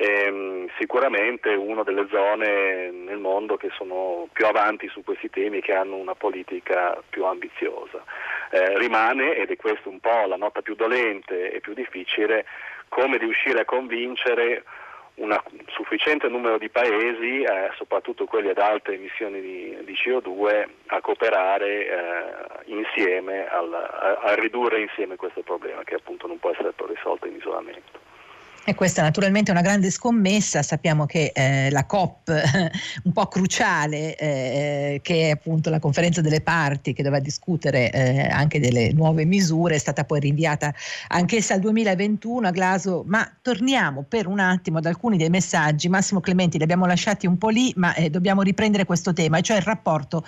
ehm, 0.00 0.68
sicuramente 0.78 1.50
una 1.50 1.82
delle 1.82 2.06
zone 2.10 2.90
nel 2.90 3.18
mondo 3.18 3.56
che 3.56 3.68
sono 3.76 4.28
più 4.32 4.46
avanti 4.46 4.88
su 4.88 5.04
questi 5.04 5.28
temi 5.28 5.58
e 5.58 5.60
che 5.60 5.74
hanno 5.74 5.96
una 5.96 6.14
politica 6.14 6.96
più 7.08 7.26
ambiziosa. 7.26 8.02
Eh, 8.50 8.78
rimane, 8.78 9.36
ed 9.36 9.50
è 9.50 9.56
questa 9.56 9.90
un 9.90 10.00
po' 10.00 10.26
la 10.26 10.36
nota 10.36 10.62
più 10.62 10.74
dolente 10.74 11.52
e 11.52 11.60
più 11.60 11.74
difficile, 11.74 12.46
come 12.88 13.18
riuscire 13.18 13.60
a 13.60 13.64
convincere 13.64 14.64
un 15.16 15.38
sufficiente 15.66 16.28
numero 16.28 16.56
di 16.56 16.70
paesi, 16.70 17.42
eh, 17.42 17.70
soprattutto 17.76 18.24
quelli 18.24 18.48
ad 18.48 18.58
alte 18.58 18.94
emissioni 18.94 19.40
di, 19.40 19.76
di 19.84 19.92
CO2, 19.92 20.66
a 20.86 21.00
cooperare 21.02 21.86
eh, 21.86 22.72
insieme 22.72 23.46
al, 23.46 23.72
a, 23.72 24.18
a, 24.22 24.34
ridurre 24.34 24.80
insieme 24.80 25.16
questo 25.16 25.42
problema 25.42 25.82
che 25.84 25.96
appunto 25.96 26.26
non 26.26 26.38
può 26.38 26.50
essere 26.50 26.72
risolto 26.86 27.26
in 27.26 27.36
isolamento. 27.36 28.09
E 28.62 28.74
questa 28.74 29.00
naturalmente 29.00 29.50
è 29.50 29.54
una 29.54 29.62
grande 29.62 29.90
scommessa, 29.90 30.62
sappiamo 30.62 31.06
che 31.06 31.32
eh, 31.34 31.70
la 31.70 31.86
COP, 31.86 32.28
un 33.04 33.12
po' 33.12 33.26
cruciale, 33.26 34.14
eh, 34.16 35.00
che 35.02 35.28
è 35.28 35.30
appunto 35.30 35.70
la 35.70 35.78
conferenza 35.78 36.20
delle 36.20 36.42
parti 36.42 36.92
che 36.92 37.02
doveva 37.02 37.22
discutere 37.22 37.90
eh, 37.90 38.28
anche 38.28 38.60
delle 38.60 38.92
nuove 38.92 39.24
misure, 39.24 39.76
è 39.76 39.78
stata 39.78 40.04
poi 40.04 40.20
rinviata 40.20 40.74
anch'essa 41.08 41.54
al 41.54 41.60
2021 41.60 42.48
a 42.48 42.50
Glasgow, 42.50 43.02
ma 43.06 43.28
torniamo 43.40 44.04
per 44.06 44.26
un 44.26 44.40
attimo 44.40 44.78
ad 44.78 44.84
alcuni 44.84 45.16
dei 45.16 45.30
messaggi, 45.30 45.88
Massimo 45.88 46.20
Clementi 46.20 46.58
li 46.58 46.62
abbiamo 46.62 46.84
lasciati 46.84 47.26
un 47.26 47.38
po' 47.38 47.48
lì, 47.48 47.72
ma 47.76 47.94
eh, 47.94 48.10
dobbiamo 48.10 48.42
riprendere 48.42 48.84
questo 48.84 49.14
tema, 49.14 49.40
cioè 49.40 49.56
il 49.56 49.62
rapporto 49.62 50.22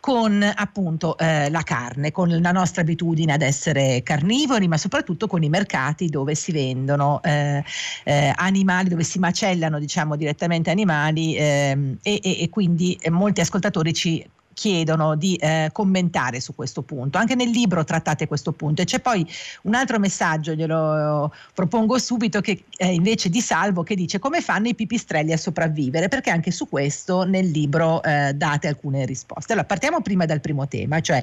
con 0.00 0.42
appunto 0.42 1.16
eh, 1.18 1.48
la 1.50 1.62
carne, 1.62 2.10
con 2.10 2.36
la 2.40 2.52
nostra 2.52 2.82
abitudine 2.82 3.32
ad 3.32 3.42
essere 3.42 4.02
carnivori, 4.02 4.66
ma 4.66 4.76
soprattutto 4.76 5.28
con 5.28 5.44
i 5.44 5.48
mercati 5.48 6.08
dove 6.08 6.34
si 6.34 6.50
vendono. 6.50 7.22
Eh, 7.22 7.62
eh, 8.04 8.32
animali, 8.34 8.88
dove 8.88 9.04
si 9.04 9.18
macellano 9.18 9.78
diciamo 9.78 10.16
direttamente 10.16 10.70
animali 10.70 11.36
ehm, 11.36 11.98
e, 12.02 12.20
e, 12.22 12.42
e, 12.42 12.48
quindi 12.48 12.96
eh, 13.00 13.10
molti 13.10 13.40
ascoltatori 13.40 13.92
ci 13.92 14.24
chiedono 14.56 15.16
di 15.16 15.36
eh, 15.36 15.68
commentare 15.70 16.40
su 16.40 16.54
questo 16.54 16.80
punto. 16.80 17.18
Anche 17.18 17.34
nel 17.34 17.50
libro 17.50 17.84
trattate 17.84 18.26
questo 18.26 18.52
punto. 18.52 18.80
E 18.80 18.86
c'è 18.86 19.00
poi 19.00 19.24
un 19.62 19.74
altro 19.74 19.98
messaggio, 19.98 20.54
glielo 20.54 21.30
propongo 21.52 21.98
subito, 21.98 22.40
che 22.40 22.64
è 22.74 22.86
invece 22.86 23.28
di 23.28 23.42
Salvo, 23.42 23.82
che 23.82 23.94
dice 23.94 24.18
come 24.18 24.40
fanno 24.40 24.68
i 24.68 24.74
pipistrelli 24.74 25.32
a 25.32 25.36
sopravvivere, 25.36 26.08
perché 26.08 26.30
anche 26.30 26.50
su 26.50 26.70
questo 26.70 27.24
nel 27.24 27.50
libro 27.50 28.02
eh, 28.02 28.32
date 28.32 28.66
alcune 28.66 29.04
risposte. 29.04 29.52
Allora, 29.52 29.66
partiamo 29.66 30.00
prima 30.00 30.24
dal 30.24 30.40
primo 30.40 30.66
tema, 30.66 31.00
cioè 31.00 31.22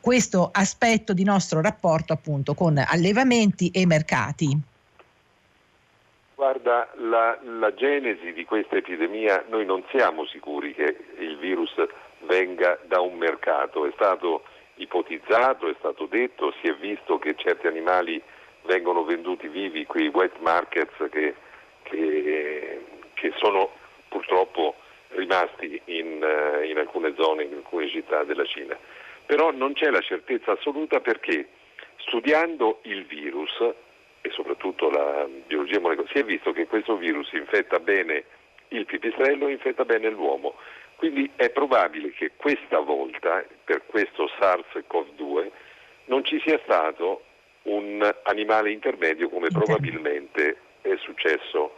questo 0.00 0.48
aspetto 0.50 1.12
di 1.12 1.22
nostro 1.22 1.60
rapporto 1.60 2.14
appunto 2.14 2.54
con 2.54 2.82
allevamenti 2.82 3.68
e 3.68 3.84
mercati. 3.84 4.58
Guarda, 6.40 6.88
la, 6.94 7.38
la, 7.42 7.74
genesi 7.74 8.32
di 8.32 8.46
questa 8.46 8.76
epidemia, 8.76 9.44
noi 9.48 9.66
non 9.66 9.84
siamo 9.90 10.24
sicuri 10.24 10.72
che 10.72 10.96
il 11.18 11.36
virus 11.36 11.74
venga 12.20 12.78
da 12.84 13.02
un 13.02 13.18
mercato, 13.18 13.84
è 13.84 13.90
stato 13.92 14.44
ipotizzato, 14.76 15.68
è 15.68 15.74
stato 15.78 16.06
detto, 16.06 16.54
si 16.62 16.68
è 16.68 16.74
visto 16.76 17.18
che 17.18 17.34
certi 17.36 17.66
animali 17.66 18.22
vengono 18.62 19.04
venduti 19.04 19.48
vivi, 19.48 19.84
quei 19.84 20.08
wet 20.08 20.38
markets 20.38 20.94
che, 21.10 21.34
che, 21.82 22.86
che 23.12 23.32
sono 23.36 23.72
purtroppo 24.08 24.76
rimasti 25.08 25.78
in, 25.84 26.22
eh, 26.22 26.70
in 26.70 26.78
alcune 26.78 27.12
zone, 27.18 27.42
in 27.42 27.52
alcune 27.52 27.86
città 27.86 28.24
della 28.24 28.46
Cina. 28.46 28.78
Però 29.26 29.50
non 29.50 29.74
c'è 29.74 29.90
la 29.90 30.00
certezza 30.00 30.52
assoluta 30.52 31.00
perché 31.00 31.48
studiando 31.96 32.78
il 32.84 33.04
virus 33.04 33.62
e 34.22 34.30
soprattutto 34.30 34.90
la 34.90 35.26
biologia 35.46 35.80
molecolare, 35.80 36.12
si 36.12 36.20
è 36.20 36.24
visto 36.24 36.52
che 36.52 36.66
questo 36.66 36.96
virus 36.96 37.32
infetta 37.32 37.78
bene 37.78 38.24
il 38.68 38.86
pipistrello 38.86 39.48
e 39.48 39.52
infetta 39.52 39.84
bene 39.84 40.10
l'uomo. 40.10 40.54
Quindi 40.96 41.30
è 41.34 41.50
probabile 41.50 42.10
che 42.10 42.32
questa 42.36 42.78
volta, 42.80 43.44
per 43.64 43.82
questo 43.86 44.28
SARS-CoV-2, 44.38 45.50
non 46.06 46.24
ci 46.24 46.40
sia 46.44 46.60
stato 46.62 47.22
un 47.62 48.08
animale 48.24 48.70
intermedio 48.70 49.28
come 49.28 49.48
probabilmente 49.48 50.56
è 50.82 50.96
successo 50.96 51.76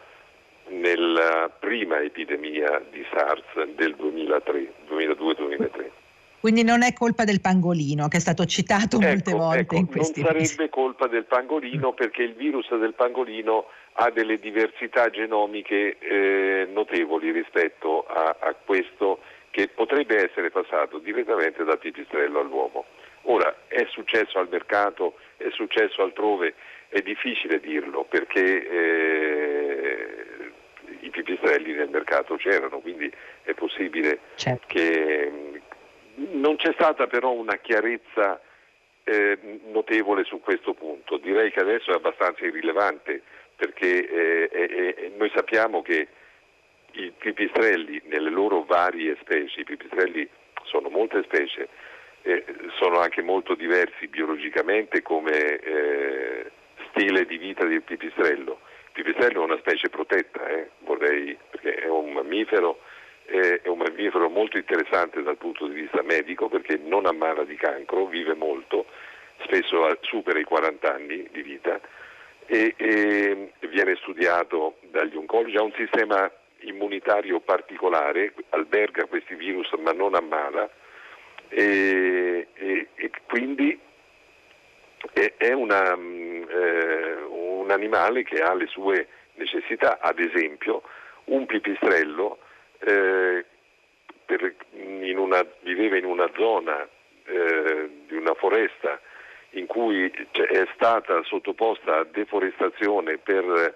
nella 0.69 1.51
prima 1.57 2.01
epidemia 2.01 2.83
di 2.91 3.05
SARS 3.13 3.63
del 3.75 3.95
2002-2003. 3.97 6.02
Quindi 6.43 6.65
non 6.65 6.83
è 6.83 6.93
colpa 6.93 7.23
del 7.23 7.41
pangolino 7.41 8.09
che 8.09 8.17
è 8.17 8.21
stato 8.21 8.45
citato 8.47 8.97
ecco, 8.97 9.07
molte 9.07 9.33
volte 9.33 9.61
ecco, 9.61 9.75
in 9.77 9.87
questi 9.87 10.23
Non 10.23 10.45
sarebbe 10.45 10.71
colpa 10.71 11.07
del 11.07 11.23
pangolino 11.25 11.93
perché 11.93 12.25
il 12.25 12.35
virus 12.35 12.69
del 12.75 12.95
pangolino 12.95 13.67
ha 13.93 14.11
delle 14.11 14.41
diversità 14.41 15.09
genomiche 15.09 15.99
eh, 16.01 16.69
notevoli 16.73 17.31
rispetto 17.31 18.05
a, 18.09 18.39
a 18.41 18.55
questo 18.55 19.21
che 19.51 19.69
potrebbe 19.69 20.17
essere 20.17 20.51
passato 20.51 20.99
direttamente 20.99 21.63
dal 21.63 21.79
pipistrello 21.79 22.41
all'uomo. 22.41 22.87
Ora, 23.27 23.55
è 23.69 23.87
successo 23.91 24.41
al 24.41 24.49
mercato, 24.51 25.15
è 25.37 25.49
successo 25.53 26.03
altrove, 26.03 26.55
è 26.89 27.03
difficile 27.03 27.61
dirlo 27.61 28.03
perché 28.03 28.69
eh, 28.69 30.17
i 31.03 31.11
pipistrelli 31.11 31.73
nel 31.75 31.89
mercato 31.89 32.35
c'erano, 32.35 32.81
quindi 32.81 33.09
è 33.45 33.55
possibile 33.55 34.19
certo. 34.35 34.65
che 34.67 35.62
c'è 36.63 36.73
stata 36.75 37.09
però 37.09 37.33
una 37.33 37.57
chiarezza 37.57 38.41
eh, 39.03 39.59
notevole 39.73 40.23
su 40.23 40.41
questo 40.41 40.75
punto. 40.75 41.17
Direi 41.17 41.51
che 41.51 41.59
adesso 41.59 41.91
è 41.91 41.95
abbastanza 41.95 42.45
irrilevante 42.45 43.21
perché 43.57 44.09
eh, 44.09 44.49
eh, 44.53 45.13
noi 45.17 45.31
sappiamo 45.35 45.83
che 45.83 46.07
i 46.93 47.13
pipistrelli 47.19 48.01
nelle 48.05 48.31
loro 48.31 48.63
varie 48.63 49.17
specie, 49.21 49.63
i 49.63 49.65
pipistrelli 49.65 50.29
sono 50.63 50.89
molte 50.89 51.25
specie, 51.25 51.69
eh, 52.23 52.45
sono 52.79 53.01
anche 53.01 53.23
molto 53.23 53.55
diversi 53.55 54.07
biologicamente 54.07 55.03
come 55.03 55.59
eh, 55.59 56.51
stile 56.91 57.27
di 57.27 57.39
vita 57.39 57.65
del 57.65 57.83
pipistrello. 57.83 58.61
Il 58.95 59.03
pipistrello 59.03 59.41
è 59.41 59.45
una 59.45 59.59
specie 59.59 59.89
protetta, 59.89 60.47
eh, 60.47 60.71
vorrei, 60.81 61.37
perché 61.51 61.75
è 61.75 61.89
un 61.89 62.13
mammifero 62.13 62.79
è 63.25 63.69
un 63.69 63.79
mammifero 63.79 64.29
molto 64.29 64.57
interessante 64.59 65.23
dal 65.23 65.37
punto 65.37 65.67
di 65.67 65.75
vista 65.81 66.03
medico 66.03 66.49
perché 66.49 66.79
non 66.83 67.07
ammala 67.07 67.45
di 67.45 67.57
cancro, 67.57 68.07
vive 68.07 68.35
molto, 68.35 68.87
spesso 69.45 69.97
supera 70.03 70.39
i 70.39 70.45
40 70.45 70.95
anni 70.95 71.29
di 71.31 71.43
vita 71.43 71.81
e, 72.47 72.75
e 72.77 73.51
viene 73.69 73.97
studiato 73.97 74.77
dagli 74.91 75.17
oncologi, 75.17 75.57
ha 75.57 75.63
un 75.63 75.73
sistema 75.73 76.31
immunitario 76.61 77.41
particolare, 77.41 78.35
alberga 78.51 79.07
questi 79.07 79.35
virus 79.35 79.71
ma 79.79 79.93
non 79.93 80.15
ammala 80.15 80.69
e, 81.49 82.49
e, 82.55 82.89
e 82.95 83.11
quindi 83.27 83.79
è, 85.13 85.35
è 85.37 85.53
una, 85.53 85.93
eh, 85.95 87.17
un 87.29 87.71
animale 87.71 88.23
che 88.23 88.43
ha 88.43 88.55
le 88.55 88.67
sue 88.67 89.09
necessità, 89.35 89.99
ad 90.01 90.19
esempio 90.19 90.83
un 91.25 91.47
pipistrello 91.47 92.39
eh, 92.81 93.45
per, 94.25 94.55
in 94.73 95.19
una, 95.19 95.45
viveva 95.61 95.97
in 95.97 96.05
una 96.05 96.29
zona 96.53 96.87
eh, 97.25 97.91
di 98.07 98.17
una 98.17 98.35
foresta 98.35 99.01
in 99.51 99.67
cui 99.67 100.11
è 100.33 100.67
stata 100.75 101.23
sottoposta 101.25 101.99
a 101.99 102.05
deforestazione 102.05 103.19
per 103.19 103.75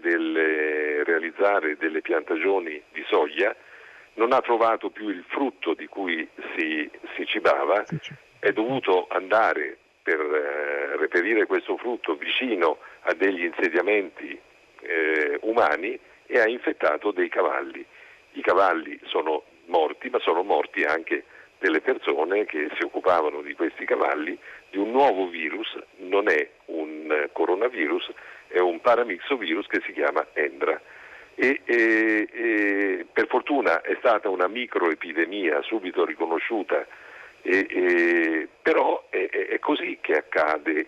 delle, 0.00 1.04
realizzare 1.04 1.76
delle 1.76 2.00
piantagioni 2.00 2.82
di 2.90 3.04
soia, 3.08 3.54
non 4.14 4.32
ha 4.32 4.40
trovato 4.40 4.90
più 4.90 5.08
il 5.08 5.24
frutto 5.28 5.74
di 5.74 5.86
cui 5.86 6.28
si, 6.56 6.90
si 7.14 7.24
cibava, 7.26 7.84
è 8.40 8.50
dovuto 8.50 9.06
andare 9.08 9.78
per 10.02 10.18
eh, 10.18 10.96
reperire 10.96 11.46
questo 11.46 11.76
frutto 11.76 12.16
vicino 12.16 12.78
a 13.02 13.14
degli 13.14 13.44
insediamenti 13.44 14.38
eh, 14.80 15.38
umani 15.42 15.96
e 16.26 16.40
ha 16.40 16.48
infettato 16.48 17.12
dei 17.12 17.28
cavalli. 17.28 17.86
I 18.32 18.40
cavalli 18.40 18.98
sono 19.04 19.44
morti, 19.66 20.10
ma 20.10 20.18
sono 20.18 20.42
morti 20.42 20.82
anche 20.82 21.24
delle 21.62 21.80
persone 21.80 22.44
che 22.44 22.68
si 22.76 22.82
occupavano 22.82 23.40
di 23.40 23.54
questi 23.54 23.84
cavalli 23.84 24.36
di 24.68 24.78
un 24.78 24.90
nuovo 24.90 25.28
virus, 25.28 25.78
non 25.98 26.28
è 26.28 26.48
un 26.66 27.28
coronavirus, 27.30 28.10
è 28.48 28.58
un 28.58 28.80
paramixovirus 28.80 29.68
che 29.68 29.80
si 29.86 29.92
chiama 29.92 30.26
Endra. 30.32 30.78
E, 31.36 31.60
e, 31.64 32.28
e, 32.32 33.06
per 33.10 33.28
fortuna 33.28 33.80
è 33.80 33.94
stata 34.00 34.28
una 34.28 34.48
microepidemia 34.48 35.62
subito 35.62 36.04
riconosciuta, 36.04 36.84
però 38.60 39.06
è, 39.08 39.28
è, 39.28 39.58
così 39.60 39.98
che 40.00 40.16
accade 40.16 40.86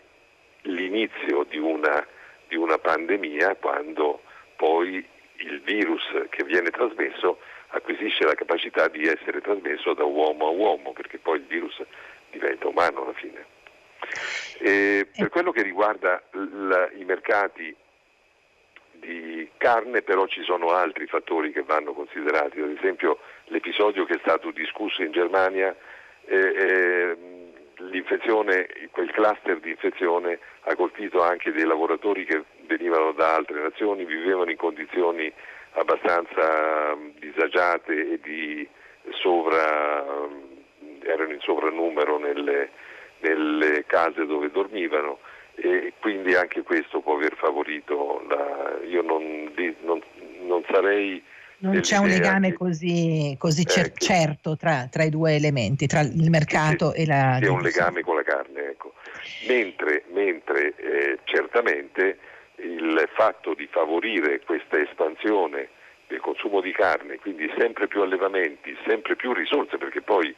l'inizio 0.63 1.45
di 1.49 1.59
una, 1.59 2.05
di 2.49 2.57
una 2.57 2.79
pandemia 2.79 3.55
quando 3.57 4.23
poi 4.57 5.07
il 5.37 5.61
virus 5.61 6.03
che 6.31 6.45
viene 6.45 6.71
trasmesso 6.71 7.39
acquisisce 7.75 8.25
la 8.25 8.35
capacità 8.35 8.89
di 8.89 9.03
essere 9.03 9.41
trasmesso 9.41 9.95
da 9.95 10.05
uomo 10.05 10.47
a 10.47 10.51
uomo, 10.51 10.93
perché 10.93 11.19
poi 11.19 11.39
il 11.39 11.45
virus 11.45 11.83
diventa 12.31 12.69
umano 12.69 13.03
alla 13.03 13.13
fine. 13.13 13.45
E 14.59 15.09
per 15.17 15.29
quello 15.29 15.51
che 15.51 15.63
riguarda 15.63 16.23
l- 16.33 16.91
i 16.97 17.05
mercati 17.05 17.75
di 18.93 19.49
carne 19.57 20.03
però 20.03 20.27
ci 20.27 20.43
sono 20.43 20.71
altri 20.71 21.07
fattori 21.07 21.53
che 21.53 21.63
vanno 21.63 21.93
considerati, 21.93 22.61
ad 22.61 22.77
esempio 22.77 23.19
l'episodio 23.47 24.05
che 24.05 24.15
è 24.15 24.19
stato 24.21 24.51
discusso 24.51 25.03
in 25.03 25.11
Germania, 25.11 25.75
eh, 26.27 26.37
eh, 26.37 27.17
l'infezione, 27.77 28.69
quel 28.93 29.11
cluster 29.11 29.59
di 29.59 29.71
infezione 29.71 30.39
ha 30.63 30.77
colpito 30.77 31.23
anche 31.23 31.53
dei 31.53 31.65
lavoratori 31.65 32.25
che 32.25 32.45
venivano 32.67 33.13
da 33.13 33.35
altre 33.35 33.61
nazioni, 33.61 34.05
vivevano 34.05 34.51
in 34.51 34.57
condizioni 34.57 35.31
abbastanza 35.75 36.95
mm, 36.97 37.11
disagiate 37.19 38.13
e 38.13 38.21
di 38.23 38.67
sovra, 39.21 40.03
mm, 40.03 41.03
erano 41.05 41.33
in 41.33 41.41
sovrannumero 41.41 42.19
nelle, 42.19 42.71
nelle 43.21 43.85
case 43.87 44.27
dove 44.27 44.51
dormivano 44.51 45.19
e 45.57 45.93
quindi 46.01 46.35
anche 46.35 46.63
questo 46.63 47.01
può 47.01 47.15
aver 47.15 47.37
favorito 47.37 48.25
la, 48.29 48.79
io 48.87 49.03
non, 49.03 49.53
non, 49.83 50.03
non 50.43 50.65
sarei 50.69 51.23
non 51.59 51.81
c'è 51.81 51.97
un 51.97 52.09
legame 52.09 52.51
che, 52.51 52.57
così, 52.57 53.37
così 53.39 53.65
cer- 53.65 53.87
ecco, 53.87 54.05
certo 54.05 54.57
tra, 54.57 54.87
tra, 54.91 55.05
i 55.05 55.09
due 55.09 55.35
elementi, 55.35 55.87
tra 55.87 56.01
il 56.01 56.29
mercato 56.29 56.93
e 56.93 57.07
la... 57.07 57.39
C'è 57.41 57.49
un 57.49 57.63
legame 57.63 58.03
con 58.03 58.17
la 58.17 58.23
carne, 58.23 58.71
ecco. 58.71 58.93
mentre, 59.49 60.05
mentre 60.13 60.75
eh, 60.77 61.19
certamente 61.25 62.19
il 62.57 63.09
fatto 63.15 63.55
di 63.55 63.67
favorire 63.67 64.41
questa 64.41 64.79
espansione 64.79 65.69
del 66.07 66.21
consumo 66.21 66.61
di 66.61 66.73
carne, 66.73 67.19
quindi 67.19 67.51
sempre 67.57 67.89
più 67.89 68.03
allevamenti, 68.03 68.77
sempre 68.87 69.17
più 69.17 69.33
risorse, 69.33 69.79
perché 69.79 70.03
poi 70.03 70.35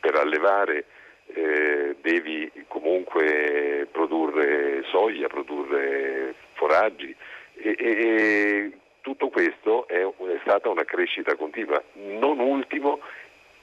per 0.00 0.16
allevare 0.16 0.84
eh, 1.26 1.96
devi 2.00 2.50
comunque 2.66 3.86
produrre 3.90 4.82
soia, 4.84 5.28
produrre 5.28 6.34
foraggi 6.54 7.14
e, 7.54 7.76
e 7.78 8.72
tutto 9.00 9.28
questo 9.28 9.86
è, 9.86 10.02
è 10.02 10.38
stata 10.42 10.68
una 10.68 10.84
crescita 10.84 11.36
continua. 11.36 11.82
Non 11.94 12.38
ultimo 12.38 13.00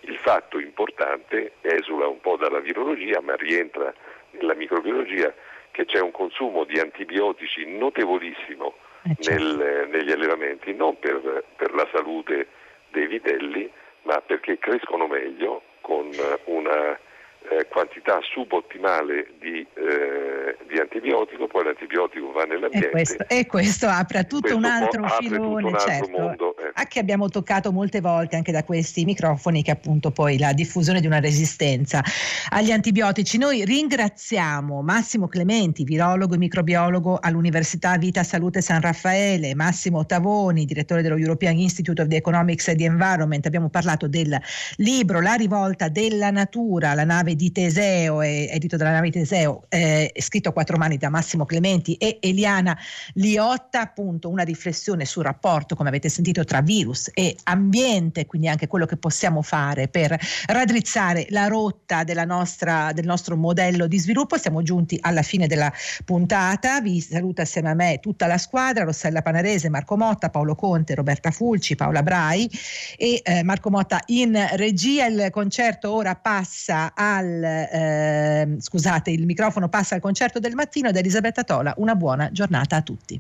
il 0.01 0.17
fatto 0.17 0.59
importante, 0.59 1.53
esula 1.61 2.07
un 2.07 2.21
po' 2.21 2.37
dalla 2.37 2.59
virologia, 2.59 3.19
ma 3.21 3.35
rientra 3.35 3.93
nella 4.31 4.53
microbiologia, 4.53 5.33
che 5.77 5.85
c'è 5.85 5.99
un 5.99 6.09
consumo 6.09 6.63
di 6.63 6.79
antibiotici 6.79 7.63
notevolissimo 7.67 8.73
eh 9.03 9.15
certo. 9.19 9.43
nel, 9.43 9.87
negli 9.89 10.11
allevamenti, 10.11 10.73
non 10.73 10.97
per, 10.97 11.43
per, 11.55 11.71
la 11.75 11.87
salute 11.93 12.47
dei 12.89 13.05
vitelli, 13.05 13.69
ma 14.01 14.19
perché 14.21 14.57
crescono 14.57 15.05
meglio 15.05 15.61
con 15.81 16.09
una 16.45 16.97
eh, 17.49 17.67
quantità 17.67 18.19
subottimale 18.23 19.33
di, 19.37 19.63
eh, 19.75 20.57
di, 20.65 20.79
antibiotico, 20.79 21.45
poi 21.45 21.65
l'antibiotico 21.65 22.31
va 22.31 22.45
nell'ambiente. 22.45 22.87
E 22.87 22.89
questo, 22.89 23.25
e 23.27 23.45
questo 23.45 23.85
apre 23.85 24.23
tutto 24.23 24.39
questo 24.39 24.57
un 24.57 24.65
altro 24.65 25.07
filone, 25.19 25.77
certo, 25.77 26.09
mondo. 26.09 26.55
Che 26.85 26.99
abbiamo 26.99 27.29
toccato 27.29 27.71
molte 27.71 28.01
volte 28.01 28.35
anche 28.35 28.51
da 28.51 28.63
questi 28.63 29.05
microfoni, 29.05 29.63
che 29.63 29.71
appunto 29.71 30.11
poi 30.11 30.37
la 30.37 30.53
diffusione 30.53 31.01
di 31.01 31.07
una 31.07 31.19
resistenza 31.19 32.03
agli 32.49 32.71
antibiotici. 32.71 33.37
Noi 33.37 33.65
ringraziamo 33.65 34.81
Massimo 34.81 35.27
Clementi, 35.27 35.83
virologo 35.83 36.35
e 36.35 36.37
microbiologo 36.37 37.17
all'Università 37.19 37.97
Vita 37.97 38.23
Salute 38.23 38.61
San 38.61 38.81
Raffaele, 38.81 39.55
Massimo 39.55 40.05
Tavoni, 40.05 40.65
direttore 40.65 41.01
dello 41.01 41.17
European 41.17 41.57
Institute 41.57 42.01
of 42.01 42.07
the 42.07 42.15
Economics 42.15 42.67
and 42.67 42.77
the 42.77 42.85
Environment. 42.85 43.45
Abbiamo 43.45 43.69
parlato 43.69 44.07
del 44.07 44.39
libro 44.77 45.21
La 45.21 45.33
rivolta 45.33 45.89
della 45.89 46.31
natura, 46.31 46.93
la 46.93 47.05
nave 47.05 47.35
di 47.35 47.51
Teseo, 47.51 48.21
edito 48.21 48.77
dalla 48.77 48.91
nave 48.91 49.09
di 49.09 49.19
Teseo, 49.19 49.65
eh, 49.69 50.11
scritto 50.17 50.49
a 50.49 50.53
quattro 50.53 50.77
mani 50.77 50.97
da 50.97 51.09
Massimo 51.09 51.45
Clementi 51.45 51.95
e 51.95 52.17
Eliana 52.21 52.77
Liotta, 53.13 53.81
appunto 53.81 54.29
una 54.29 54.43
riflessione 54.43 55.05
sul 55.05 55.23
rapporto, 55.23 55.75
come 55.75 55.89
avete 55.89 56.09
sentito, 56.09 56.43
tra 56.43 56.61
virus 56.67 57.09
e 57.13 57.35
ambiente, 57.45 58.25
quindi 58.25 58.49
anche 58.49 58.67
quello 58.67 58.85
che 58.85 58.97
possiamo 58.97 59.41
fare 59.41 59.87
per 59.87 60.15
raddrizzare 60.47 61.25
la 61.29 61.47
rotta 61.47 62.03
nostra, 62.25 62.91
del 62.93 63.05
nostro 63.05 63.37
modello 63.37 63.87
di 63.87 63.97
sviluppo. 63.97 64.37
Siamo 64.37 64.61
giunti 64.61 64.97
alla 65.01 65.21
fine 65.21 65.47
della 65.47 65.71
puntata, 66.05 66.81
vi 66.81 66.99
saluto 66.99 67.41
assieme 67.41 67.69
a 67.69 67.73
me 67.73 67.99
tutta 68.01 68.27
la 68.27 68.37
squadra, 68.37 68.83
Rossella 68.83 69.21
Panarese, 69.21 69.69
Marco 69.69 69.95
Motta, 69.97 70.29
Paolo 70.29 70.55
Conte, 70.55 70.93
Roberta 70.93 71.31
Fulci, 71.31 71.75
Paola 71.75 72.03
Brai 72.03 72.49
e 72.97 73.21
eh, 73.23 73.43
Marco 73.43 73.69
Motta 73.69 74.01
in 74.07 74.37
regia. 74.53 75.05
Il 75.05 75.29
concerto 75.31 75.93
ora 75.93 76.15
passa 76.15 76.91
al, 76.93 77.43
eh, 77.43 78.55
scusate, 78.59 79.09
il 79.09 79.25
microfono 79.25 79.69
passa 79.69 79.95
al 79.95 80.01
concerto 80.01 80.39
del 80.39 80.53
mattino 80.53 80.89
ed 80.89 80.97
Elisabetta 80.97 81.43
Tola. 81.43 81.73
Una 81.77 81.95
buona 81.95 82.29
giornata 82.31 82.75
a 82.75 82.81
tutti. 82.81 83.19